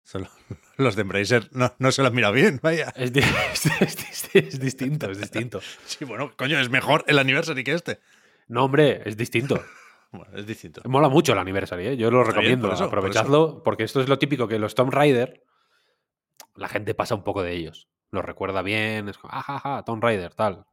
Solo- 0.02 0.28
los 0.76 0.96
de 0.96 1.02
Embracer 1.02 1.48
no, 1.52 1.72
no 1.78 1.92
se 1.92 2.02
lo 2.02 2.08
han 2.08 2.14
mirado 2.14 2.32
bien, 2.32 2.58
vaya. 2.62 2.92
Es, 2.96 3.12
di- 3.12 3.20
es 3.52 3.62
di- 3.64 3.70
es 3.80 4.32
di- 4.32 4.38
es 4.38 4.60
distinto, 4.60 5.10
es 5.10 5.20
distinto. 5.20 5.60
Sí, 5.86 6.04
bueno, 6.04 6.32
coño, 6.36 6.58
es 6.58 6.70
mejor 6.70 7.04
el 7.06 7.18
Anniversary 7.18 7.62
que 7.64 7.72
este. 7.74 8.00
No, 8.48 8.64
hombre, 8.64 9.02
es 9.04 9.16
distinto. 9.16 9.62
Bueno, 10.12 10.36
es 10.36 10.44
distinto. 10.46 10.80
Mola 10.86 11.08
mucho 11.08 11.32
el 11.34 11.38
Anniversary, 11.38 11.86
¿eh? 11.88 11.96
yo 11.96 12.10
lo 12.10 12.22
Está 12.22 12.32
bien, 12.40 12.58
recomiendo. 12.60 12.66
por 12.68 12.74
eso, 12.74 12.90
por 12.90 12.98
aprovechadlo, 12.98 13.62
porque 13.62 13.84
esto 13.84 14.00
es 14.00 14.08
lo 14.08 14.18
típico 14.18 14.48
que 14.48 14.58
los 14.58 14.74
Tomb 14.74 14.92
Raider, 14.92 15.44
la 16.56 16.68
gente 16.68 16.94
pasa 16.94 17.14
un 17.14 17.22
poco 17.22 17.44
de 17.44 17.52
ellos. 17.54 17.88
Los 18.10 18.24
recuerda 18.24 18.62
bien, 18.62 19.08
es 19.08 19.18
como, 19.18 19.32
ajaja, 19.32 19.84
Tomb 19.84 20.02
Raider, 20.02 20.34
tal. 20.34 20.66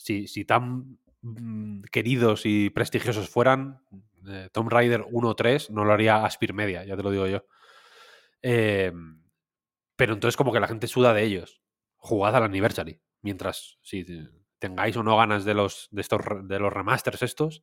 Si, 0.00 0.28
si 0.28 0.46
tan 0.46 0.98
mm, 1.20 1.82
queridos 1.92 2.46
y 2.46 2.70
prestigiosos 2.70 3.28
fueran, 3.28 3.82
eh, 4.26 4.48
Tomb 4.50 4.70
Raider 4.70 5.04
1 5.10 5.28
o 5.28 5.36
3 5.36 5.68
no 5.70 5.84
lo 5.84 5.92
haría 5.92 6.24
Aspir 6.24 6.54
Media, 6.54 6.84
ya 6.86 6.96
te 6.96 7.02
lo 7.02 7.10
digo 7.10 7.26
yo. 7.26 7.44
Eh, 8.40 8.92
pero 9.96 10.14
entonces 10.14 10.38
como 10.38 10.54
que 10.54 10.60
la 10.60 10.68
gente 10.68 10.86
suda 10.86 11.12
de 11.12 11.22
ellos. 11.22 11.60
Jugad 11.96 12.34
al 12.34 12.44
Anniversary. 12.44 13.02
Mientras, 13.20 13.78
si 13.82 14.06
tengáis 14.58 14.96
o 14.96 15.02
no 15.02 15.18
ganas 15.18 15.44
de 15.44 15.52
los, 15.52 15.88
de 15.90 16.00
estos, 16.00 16.22
de 16.44 16.58
los 16.58 16.72
remasters 16.72 17.20
estos, 17.20 17.62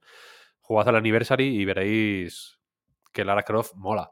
jugad 0.60 0.88
al 0.90 0.98
Anniversary 0.98 1.60
y 1.60 1.66
veréis 1.66 2.60
que 3.12 3.26
Lara 3.26 3.42
Croft 3.42 3.74
mola. 3.74 4.12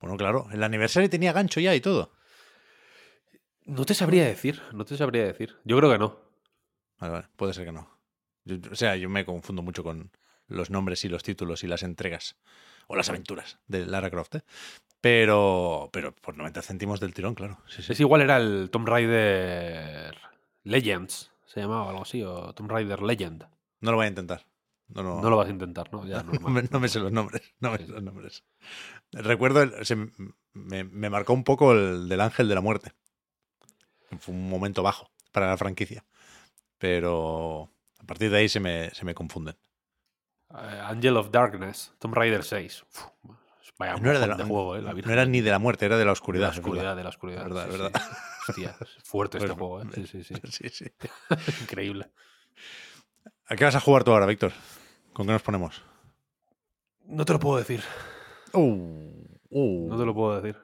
Bueno, 0.00 0.16
claro, 0.16 0.48
el 0.50 0.64
Anniversary 0.64 1.08
tenía 1.08 1.32
gancho 1.32 1.60
ya 1.60 1.72
y 1.72 1.80
todo. 1.80 2.16
No 3.64 3.84
te 3.84 3.94
sabría 3.94 4.24
decir, 4.24 4.60
no 4.72 4.84
te 4.84 4.96
sabría 4.96 5.24
decir. 5.24 5.56
Yo 5.64 5.76
creo 5.76 5.92
que 5.92 5.98
no. 5.98 6.29
Vale, 7.00 7.12
vale, 7.12 7.28
puede 7.36 7.54
ser 7.54 7.64
que 7.64 7.72
no. 7.72 7.88
Yo- 8.44 8.56
o 8.70 8.74
sea, 8.74 8.96
yo 8.96 9.08
me 9.08 9.24
confundo 9.24 9.62
mucho 9.62 9.82
con 9.82 10.10
los 10.46 10.70
nombres 10.70 11.04
y 11.04 11.08
los 11.08 11.22
títulos 11.22 11.64
y 11.64 11.66
las 11.66 11.82
entregas 11.82 12.36
o 12.88 12.96
las 12.96 13.08
aventuras 13.08 13.58
de 13.68 13.86
Lara 13.86 14.10
Croft, 14.10 14.36
¿eh? 14.36 14.42
Pero, 15.00 15.88
pero 15.92 16.14
por 16.14 16.36
90 16.36 16.60
céntimos 16.62 17.00
del 17.00 17.14
tirón, 17.14 17.34
claro. 17.34 17.58
Sí, 17.66 17.82
sí. 17.82 17.92
Es 17.92 18.00
igual 18.00 18.20
era 18.20 18.36
el 18.36 18.68
Tomb 18.70 18.86
Raider 18.88 20.14
Legends, 20.64 21.32
se 21.46 21.60
llamaba 21.60 21.88
algo 21.90 22.02
así, 22.02 22.22
o 22.22 22.52
Tomb 22.52 22.70
Raider 22.70 23.00
Legend. 23.02 23.46
No 23.80 23.92
lo 23.92 23.96
voy 23.96 24.06
a 24.06 24.08
intentar. 24.10 24.46
No, 24.88 25.02
no, 25.02 25.20
No 25.22 25.30
lo 25.30 25.36
vas 25.36 25.46
a 25.48 25.52
intentar, 25.52 25.90
¿no? 25.92 26.04
Ya, 26.06 26.22
no, 26.22 26.32
normal. 26.32 26.52
me, 26.52 26.62
no 26.64 26.80
me 26.80 26.88
sé 26.88 26.98
los 26.98 27.12
nombres. 27.12 27.42
No 27.60 27.70
me 27.70 27.78
Sí, 27.78 27.86
sé 27.86 27.92
los 27.92 28.02
nombres. 28.02 28.44
Recuerdo, 29.12 29.62
el- 29.62 29.86
se 29.86 29.94
m- 29.94 30.10
me, 30.52 30.84
me 30.84 31.08
marcó 31.08 31.32
un 31.32 31.44
poco 31.44 31.72
el 31.72 32.08
del 32.08 32.20
Ángel 32.20 32.48
de 32.48 32.54
la 32.56 32.60
Muerte. 32.60 32.92
Fue 34.18 34.34
un 34.34 34.50
momento 34.50 34.82
bajo 34.82 35.10
para 35.32 35.46
la 35.48 35.56
franquicia. 35.56 36.04
Pero 36.80 37.70
a 38.00 38.04
partir 38.04 38.30
de 38.30 38.38
ahí 38.38 38.48
se 38.48 38.58
me, 38.58 38.88
se 38.90 39.04
me 39.04 39.14
confunden. 39.14 39.54
Eh, 40.50 40.80
Angel 40.82 41.14
of 41.18 41.30
Darkness, 41.30 41.92
Tomb 41.98 42.14
Raider 42.14 42.42
6. 42.42 42.82
Uf, 42.82 43.04
vaya 43.78 43.96
No 43.98 44.10
era 44.10 44.18
de, 44.18 44.26
la, 44.26 44.36
de 44.36 44.44
juego, 44.44 44.76
¿eh? 44.76 44.82
La 44.82 44.94
no 44.94 45.12
era 45.12 45.26
ni 45.26 45.42
de 45.42 45.50
la 45.50 45.58
muerte, 45.58 45.84
era 45.84 45.96
de 45.96 46.00
la 46.00 46.02
de 46.02 46.06
la 46.06 46.12
oscuridad. 46.12 46.50
oscuridad, 46.50 46.96
de 46.96 47.02
la 47.02 47.08
oscuridad. 47.10 47.44
Verdad, 47.44 47.66
sí, 47.66 47.70
verdad. 47.70 47.92
sí. 48.00 48.10
Hostia, 48.48 48.76
es 48.80 49.04
fuerte 49.04 49.36
este 49.36 49.50
juego, 49.54 49.82
¿eh? 49.82 49.86
Sí, 49.94 50.06
sí, 50.06 50.24
sí. 50.24 50.34
Sí, 50.50 50.68
sí. 50.70 50.86
Increíble. 51.60 52.10
¿A 53.44 53.56
qué 53.56 53.64
vas 53.64 53.74
a 53.74 53.80
jugar 53.80 54.02
tú 54.02 54.12
ahora, 54.12 54.24
Víctor? 54.24 54.52
¿Con 55.12 55.26
qué 55.26 55.32
nos 55.32 55.42
ponemos? 55.42 55.82
No 57.04 57.26
te 57.26 57.34
lo 57.34 57.40
puedo 57.40 57.58
decir. 57.58 57.82
Uh, 58.54 59.26
uh. 59.50 59.88
No 59.90 59.98
te 59.98 60.06
lo 60.06 60.14
puedo 60.14 60.40
decir. 60.40 60.58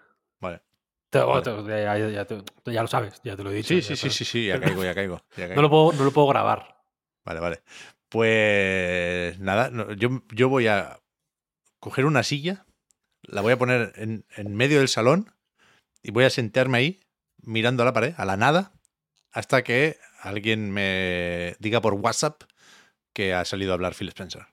Te- 1.43 1.43
te- 1.43 1.69
ya, 1.69 1.99
ya- 1.99 2.09
ya 2.11 2.25
te- 2.25 2.43
ya 2.73 2.83
lo 2.83 2.89
sabes, 2.89 3.21
ya 3.25 3.37
te 3.37 3.43
lo 3.43 3.51
he 3.51 3.55
dicho. 3.55 3.69
Sí, 3.69 3.83
sí, 3.83 3.97
sí, 3.97 4.11
sí, 4.11 4.25
sí, 4.25 4.47
ya 4.47 4.59
caigo, 4.61 4.85
ya 4.85 4.95
caigo. 4.95 5.23
ya 5.37 5.47
caigo. 5.49 5.55
No 5.57 5.63
lo, 5.63 5.71
puedo, 5.71 5.93
no 5.93 6.05
lo 6.05 6.13
puedo 6.13 6.27
grabar. 6.29 6.77
Vale, 7.25 7.41
vale. 7.41 7.63
Pues 8.09 9.39
nada, 9.41 9.71
no, 9.71 9.93
yo, 9.93 10.23
yo 10.33 10.49
voy 10.49 10.67
a 10.69 11.01
coger 11.81 12.05
una 12.07 12.23
silla, 12.23 12.67
la 13.23 13.41
voy 13.41 13.53
a 13.53 13.59
poner 13.59 13.93
en, 13.97 14.25
en 14.37 14.55
medio 14.55 14.79
del 14.79 14.89
salón 14.89 15.33
y 16.03 16.11
voy 16.13 16.25
a 16.25 16.31
sentarme 16.31 16.79
ahí 16.79 17.01
mirando 17.43 17.83
a 17.83 17.87
la 17.87 17.93
pared, 17.93 18.15
a 18.17 18.25
la 18.25 18.37
nada, 18.37 18.73
hasta 19.33 19.63
que 19.65 19.99
alguien 20.21 20.71
me 20.71 21.57
diga 21.59 21.81
por 21.81 21.95
WhatsApp 21.95 22.43
que 23.13 23.35
ha 23.35 23.45
salido 23.45 23.73
a 23.73 23.75
hablar 23.75 23.95
Phil 23.95 24.09
Spencer. 24.09 24.47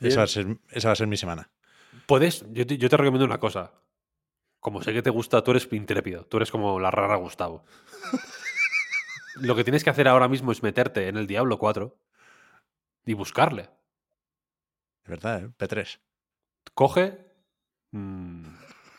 Esa 0.00 0.18
va, 0.20 0.24
a 0.24 0.26
ser, 0.26 0.46
esa 0.70 0.88
va 0.88 0.92
a 0.92 0.96
ser 0.96 1.06
mi 1.06 1.16
semana. 1.16 1.50
Puedes, 2.06 2.44
yo 2.50 2.66
te, 2.66 2.76
yo 2.78 2.88
te 2.90 2.96
recomiendo 2.96 3.24
una 3.24 3.38
cosa. 3.38 3.72
Como 4.64 4.80
sé 4.82 4.94
que 4.94 5.02
te 5.02 5.10
gusta, 5.10 5.44
tú 5.44 5.50
eres 5.50 5.68
intrépido. 5.72 6.24
Tú 6.24 6.38
eres 6.38 6.50
como 6.50 6.80
la 6.80 6.90
rara 6.90 7.16
Gustavo. 7.16 7.66
Lo 9.36 9.54
que 9.54 9.62
tienes 9.62 9.84
que 9.84 9.90
hacer 9.90 10.08
ahora 10.08 10.26
mismo 10.26 10.52
es 10.52 10.62
meterte 10.62 11.06
en 11.08 11.18
el 11.18 11.26
Diablo 11.26 11.58
4 11.58 11.94
y 13.04 13.12
buscarle. 13.12 13.68
Es 15.02 15.10
verdad, 15.10 15.44
¿eh? 15.44 15.50
P3. 15.58 15.98
Coge 16.72 17.18
mm, 17.90 18.46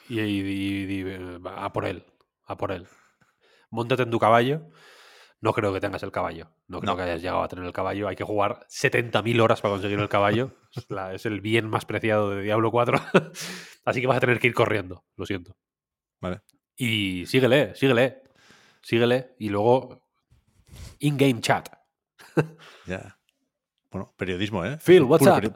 y, 0.10 0.20
y- 0.22 0.24
y- 0.24 0.94
y, 1.00 1.04
eh, 1.08 1.40
a 1.58 1.74
por 1.74 1.86
él. 1.86 2.06
A 2.46 2.56
por 2.58 2.72
él. 2.72 2.86
Móntate 3.72 4.04
en 4.04 4.12
tu 4.12 4.20
caballo. 4.20 4.70
No 5.42 5.54
creo 5.54 5.72
que 5.74 5.80
tengas 5.80 6.02
el 6.04 6.12
caballo. 6.12 6.50
No 6.68 6.80
creo 6.80 6.94
No. 6.94 6.98
que 6.98 7.04
hayas 7.04 7.22
llegado 7.22 7.44
a 7.44 7.48
tener 7.48 7.66
el 7.66 7.74
caballo. 7.74 8.08
Hay 8.08 8.16
que 8.16 8.24
jugar 8.24 8.66
70.000 8.70 9.40
horas 9.42 9.62
para 9.62 9.74
conseguir 9.74 10.00
el 10.00 10.10
caballo. 10.10 10.52
Es, 10.76 10.86
la- 10.90 11.14
es 11.14 11.26
el 11.26 11.40
bien 11.42 11.70
más 11.70 11.86
preciado 11.86 12.32
de 12.32 12.42
Diablo 12.42 12.72
4. 12.72 13.00
Así 13.86 14.02
que 14.02 14.08
vas 14.08 14.18
a 14.18 14.20
tener 14.22 14.40
que 14.40 14.48
ir 14.48 14.54
corriendo. 14.54 15.06
Lo 15.16 15.26
siento. 15.26 15.56
Vale. 16.20 16.42
Y 16.76 17.26
síguele, 17.28 17.76
síguele. 17.76 18.24
Síguele. 18.82 19.36
Y 19.40 19.50
luego. 19.50 20.06
In-game 21.00 21.40
chat. 21.42 21.70
Ya. 22.86 23.18
Bueno, 23.92 24.14
periodismo, 24.18 24.66
¿eh? 24.66 24.78
Phil, 24.84 25.04
what's 25.04 25.24
puro, 25.24 25.36
up? 25.36 25.42
peri- 25.42 25.56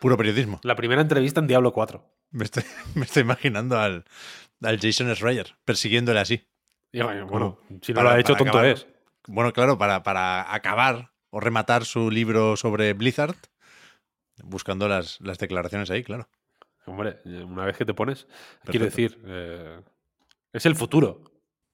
puro 0.00 0.16
periodismo. 0.16 0.60
La 0.62 0.76
primera 0.76 1.00
entrevista 1.00 1.40
en 1.40 1.46
Diablo 1.46 1.72
4. 1.72 2.04
Me 2.32 2.44
estoy, 2.44 2.62
me 2.94 3.04
estoy 3.04 3.22
imaginando 3.22 3.78
al, 3.78 4.04
al 4.62 4.78
Jason 4.78 5.12
Schreier 5.14 5.56
persiguiéndole 5.64 6.20
así. 6.20 6.46
Y, 6.92 7.00
bueno, 7.00 7.58
si 7.82 7.92
no 7.92 7.96
Para- 7.96 8.10
lo 8.10 8.16
ha 8.16 8.20
hecho, 8.20 8.34
tonto 8.36 8.50
acabar. 8.58 8.66
es. 8.66 8.86
Bueno, 9.32 9.52
claro, 9.52 9.78
para, 9.78 10.02
para 10.02 10.52
acabar 10.52 11.12
o 11.30 11.38
rematar 11.40 11.84
su 11.84 12.10
libro 12.10 12.56
sobre 12.56 12.92
Blizzard, 12.94 13.36
buscando 14.42 14.88
las, 14.88 15.20
las 15.20 15.38
declaraciones 15.38 15.90
ahí, 15.90 16.02
claro. 16.02 16.28
Hombre, 16.86 17.18
eh, 17.24 17.44
una 17.44 17.64
vez 17.64 17.76
que 17.76 17.84
te 17.84 17.94
pones, 17.94 18.24
Perfecto. 18.24 18.70
quiero 18.70 18.84
decir, 18.86 19.22
eh, 19.26 19.80
es 20.52 20.66
el 20.66 20.74
futuro. 20.74 21.22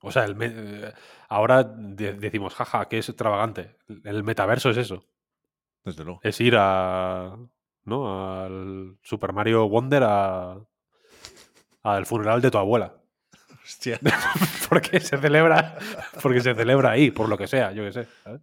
O 0.03 0.13
sea, 0.13 0.25
el 0.25 0.35
me- 0.37 0.53
eh, 0.55 0.93
ahora 1.29 1.65
de- 1.65 2.13
decimos, 2.13 2.55
jaja, 2.55 2.89
que 2.89 2.99
es 2.99 3.09
extravagante. 3.09 3.77
El 4.05 4.23
metaverso 4.25 4.69
es 4.71 4.77
eso. 4.77 5.07
Desde 5.85 6.05
luego. 6.05 6.21
Es 6.23 6.41
ir 6.41 6.57
a. 6.59 7.37
¿No? 7.85 8.43
Al 8.43 8.99
Super 9.03 9.33
Mario 9.33 9.69
Wonder 9.69 10.03
a. 10.05 10.59
al 11.85 12.05
funeral 12.05 12.43
de 12.43 12.51
tu 12.51 12.59
abuela. 12.59 12.97
Hostia. 13.67 13.99
Porque 14.69 15.01
se 15.01 15.19
celebra. 15.19 15.77
Porque 16.23 16.41
se 16.41 16.55
celebra 16.55 16.91
ahí, 16.93 17.11
por 17.11 17.29
lo 17.29 17.37
que 17.37 17.49
sea, 17.49 17.73
yo 17.73 17.83
qué 17.85 17.93
sé. 17.93 18.07
¿sabes? 18.25 18.41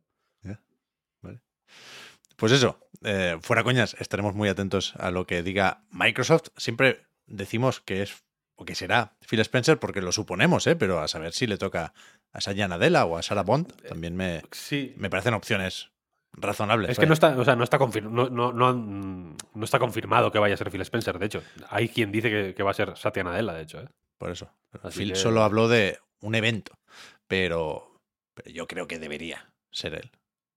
Pues 2.35 2.51
eso, 2.51 2.77
eh, 3.03 3.37
fuera 3.41 3.63
coñas, 3.63 3.95
estaremos 3.99 4.33
muy 4.35 4.49
atentos 4.49 4.95
a 4.97 5.11
lo 5.11 5.25
que 5.25 5.43
diga 5.43 5.83
Microsoft. 5.91 6.47
Siempre 6.57 7.05
decimos 7.25 7.79
que 7.79 8.01
es 8.01 8.23
o 8.55 8.65
que 8.65 8.75
será 8.75 9.15
Phil 9.27 9.39
Spencer 9.39 9.79
porque 9.79 10.01
lo 10.01 10.11
suponemos, 10.11 10.67
¿eh? 10.67 10.75
pero 10.75 10.99
a 10.99 11.07
saber 11.07 11.31
si 11.33 11.47
le 11.47 11.57
toca 11.57 11.93
a 12.33 12.41
Satya 12.41 12.67
Nadella 12.67 13.05
o 13.05 13.17
a 13.17 13.21
Sarah 13.23 13.43
Bond, 13.43 13.71
también 13.87 14.15
me, 14.15 14.41
Sí. 14.51 14.93
me 14.97 15.09
parecen 15.09 15.35
opciones 15.35 15.91
razonables. 16.33 16.89
Es 16.91 16.99
que 16.99 17.05
no 17.05 17.13
está, 17.13 17.37
o 17.37 17.45
sea, 17.45 17.55
no 17.55 17.63
está, 17.63 17.77
confir- 17.79 18.09
no, 18.09 18.29
no- 18.29 18.51
no 18.51 18.67
han- 18.67 19.37
no 19.53 19.63
está 19.63 19.79
confirmado 19.79 20.31
que 20.31 20.39
vaya 20.39 20.55
a 20.55 20.57
ser 20.57 20.69
Phil 20.71 20.81
Spencer, 20.81 21.17
de 21.19 21.25
hecho. 21.27 21.43
Hay 21.69 21.87
quien 21.89 22.11
dice 22.11 22.29
que, 22.29 22.53
que 22.55 22.63
va 22.63 22.71
a 22.71 22.75
ser 22.75 22.97
Satya 22.97 23.23
Nadella, 23.23 23.53
de 23.53 23.61
hecho. 23.61 23.79
¿eh? 23.81 23.87
Por 24.23 24.31
eso. 24.31 24.49
Así 24.83 24.99
Phil 24.99 25.09
que- 25.09 25.15
solo 25.17 25.43
habló 25.43 25.67
de 25.67 25.99
un 26.21 26.33
evento, 26.33 26.79
pero, 27.27 27.99
pero 28.33 28.49
yo 28.51 28.67
creo 28.67 28.87
que 28.87 28.97
debería 28.97 29.51
ser 29.69 29.95
él. 29.95 30.11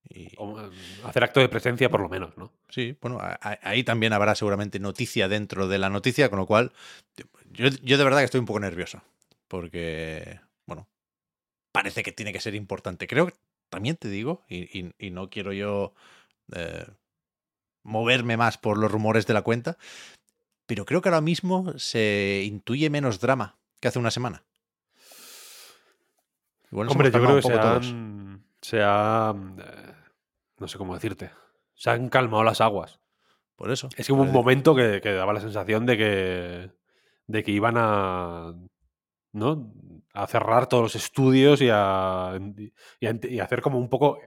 Y, 0.09 0.29
O, 0.37 0.61
eh, 0.61 0.71
hacer 1.03 1.25
acto 1.25 1.41
de 1.41 1.49
presencia 1.49 1.91
por 1.91 2.01
lo 2.01 2.09
menos, 2.09 2.37
¿no? 2.37 2.53
sí, 2.69 2.97
bueno, 3.01 3.19
a- 3.19 3.37
a- 3.43 3.59
ahí 3.65 3.83
también 3.83 4.13
habrá 4.13 4.37
seguramente 4.37 4.79
noticia 4.79 5.27
dentro 5.27 5.67
de 5.67 5.79
la 5.79 5.91
noticia, 5.91 6.31
con 6.31 6.39
lo 6.39 6.47
cual 6.47 6.71
yo, 7.51 7.67
yo 7.83 7.99
de 7.99 8.05
verdad 8.05 8.21
que 8.21 8.27
estoy 8.27 8.39
un 8.39 8.47
poco 8.47 8.61
nervioso, 8.61 9.03
porque, 9.49 10.39
bueno, 10.65 10.87
parece 11.73 12.05
que 12.05 12.13
tiene 12.13 12.33
que 12.33 12.39
ser 12.41 12.55
importante. 12.55 13.09
Creo 13.09 13.27
que 13.27 13.35
también 13.69 13.97
te 13.97 14.09
digo, 14.09 14.45
y, 14.49 14.79
y- 14.79 14.95
y 14.97 15.11
no 15.11 15.29
quiero 15.29 15.53
yo 15.53 15.93
eh, 16.55 16.87
moverme 17.83 18.37
más 18.37 18.59
por 18.59 18.79
los 18.79 18.93
rumores 18.93 19.27
de 19.27 19.35
la 19.35 19.43
cuenta, 19.43 19.77
pero 20.67 20.85
creo 20.85 21.01
que 21.01 21.09
ahora 21.09 21.21
mismo 21.21 21.79
se 21.79 22.43
intuye 22.45 22.91
menos 22.91 23.21
drama 23.21 23.57
que 23.81 23.89
hace 23.89 23.99
una 23.99 24.11
semana. 24.11 24.45
Igual 26.71 26.89
Hombre, 26.89 27.11
yo 27.11 27.21
creo 27.23 27.37
que 27.37 27.43
se 27.43 27.53
han, 27.55 28.45
se 28.61 28.83
han, 28.83 29.59
eh, 29.61 29.95
no 30.59 30.69
sé 30.69 30.79
cómo 30.79 30.95
decirte, 30.95 31.31
se 31.75 31.91
han 31.91 32.09
calmado 32.09 32.43
las 32.45 32.61
aguas. 32.61 32.99
Por 33.55 33.71
eso. 33.71 33.89
Es 33.97 34.07
que 34.07 34.13
hubo 34.13 34.21
un 34.23 34.29
Parece- 34.29 34.39
momento 34.39 34.75
que, 34.75 35.01
que 35.01 35.13
daba 35.13 35.33
la 35.33 35.41
sensación 35.41 35.87
de 35.87 35.97
que, 35.97 36.71
de 37.27 37.43
que 37.43 37.51
iban 37.53 37.75
a, 37.79 38.53
¿no? 39.33 39.73
a 40.13 40.27
cerrar 40.27 40.67
todos 40.69 40.83
los 40.83 40.97
estudios 40.97 41.63
y 41.63 41.69
a, 41.73 42.39
y 43.01 43.07
a- 43.07 43.19
y 43.23 43.39
a 43.39 43.45
hacer 43.45 43.63
como 43.63 43.79
un 43.79 43.89
poco 43.89 44.19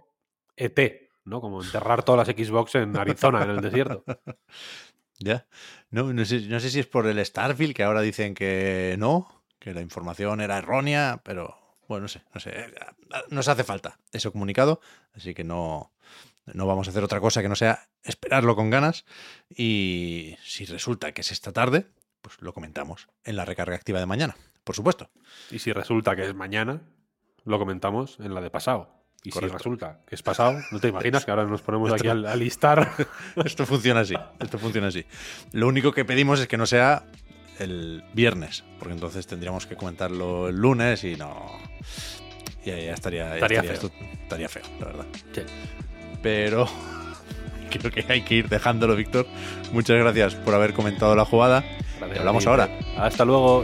ET, 0.56 1.10
¿no? 1.26 1.42
Como 1.42 1.62
enterrar 1.64 2.04
todas 2.04 2.28
las 2.28 2.36
Xbox 2.36 2.76
en 2.76 2.96
Arizona, 2.98 3.44
en 3.44 3.50
el 3.52 3.62
desierto. 3.62 4.04
Ya. 5.20 5.46
No, 5.90 6.14
no, 6.14 6.26
sé, 6.26 6.42
no 6.42 6.60
sé 6.60 6.70
si 6.70 6.80
es 6.80 6.88
por 6.88 7.06
el 7.08 7.24
Starfield, 7.26 7.76
que 7.76 7.84
ahora 7.84 8.02
dicen 8.02 8.34
que 8.34 8.96
no, 8.98 9.44
que 9.60 9.74
la 9.74 9.82
información 9.82 10.42
era 10.42 10.58
errónea, 10.58 11.22
pero 11.24 11.58
bueno, 11.88 12.04
no 12.04 12.08
sé, 12.08 12.22
no 12.34 12.40
sé. 12.40 12.52
eh, 12.52 12.74
Nos 13.30 13.48
hace 13.48 13.64
falta 13.64 14.00
ese 14.12 14.32
comunicado, 14.32 14.80
así 15.14 15.34
que 15.34 15.44
no, 15.44 15.92
no 16.46 16.66
vamos 16.68 16.88
a 16.88 16.92
hacer 16.92 17.04
otra 17.04 17.20
cosa 17.20 17.42
que 17.42 17.50
no 17.50 17.56
sea 17.56 17.90
esperarlo 18.04 18.56
con 18.56 18.70
ganas. 18.70 19.06
Y 19.50 20.36
si 20.44 20.66
resulta 20.66 21.12
que 21.12 21.22
es 21.22 21.32
esta 21.32 21.52
tarde, 21.52 21.88
pues 22.22 22.42
lo 22.42 22.54
comentamos 22.54 23.10
en 23.24 23.36
la 23.36 23.46
recarga 23.46 23.76
activa 23.76 24.00
de 24.00 24.06
mañana, 24.06 24.38
por 24.64 24.76
supuesto. 24.76 25.10
Y 25.52 25.60
si 25.60 25.74
resulta 25.74 26.16
que 26.16 26.24
es 26.26 26.34
mañana, 26.36 26.82
lo 27.44 27.60
comentamos 27.60 28.18
en 28.20 28.34
la 28.34 28.42
de 28.42 28.52
pasado. 28.52 28.99
Y 29.24 29.32
Correcto. 29.32 29.58
si 29.58 29.58
resulta 29.58 29.98
que 30.08 30.16
es 30.16 30.24
pasado, 30.24 30.58
no 30.72 30.80
te 30.80 30.88
imaginas 30.88 31.26
que 31.26 31.32
ahora 31.32 31.44
nos 31.46 31.62
ponemos 31.62 31.92
aquí 31.92 32.08
a, 32.08 32.12
a 32.12 32.36
listar. 32.38 32.90
Esto 33.44 33.66
funciona 33.66 34.00
así, 34.02 34.16
esto 34.40 34.58
funciona 34.58 34.88
así. 34.88 35.06
Lo 35.52 35.68
único 35.68 35.92
que 35.92 36.06
pedimos 36.06 36.40
es 36.40 36.48
que 36.48 36.56
no 36.58 36.66
sea 36.66 37.04
el 37.60 38.04
viernes, 38.14 38.64
porque 38.80 38.94
entonces 38.94 39.28
tendríamos 39.28 39.66
que 39.66 39.76
comentarlo 39.76 40.48
el 40.48 40.56
lunes 40.56 41.04
y 41.04 41.18
no. 41.18 41.52
Ya, 42.66 42.78
ya 42.78 42.94
estaría, 42.94 43.28
ya 43.30 43.34
Estaría 43.36 43.62
feo. 43.64 43.74
esto- 43.74 43.92
estaría 44.24 44.48
feo, 44.50 44.64
la 44.80 44.86
verdad. 44.86 45.06
Sí. 45.34 45.42
Pero 46.22 46.68
creo 47.70 47.92
que 47.92 48.06
hay 48.08 48.22
que 48.22 48.36
ir 48.36 48.48
dejándolo, 48.50 48.96
Víctor. 48.96 49.28
Muchas 49.74 49.98
gracias 49.98 50.36
por 50.36 50.54
haber 50.56 50.74
comentado 50.74 51.14
la 51.18 51.26
jugada. 51.26 51.62
Gracias 51.98 52.16
Y 52.16 52.20
hablamos 52.20 52.48
ahora. 52.48 52.70
Hasta 52.98 53.26
luego. 53.26 53.64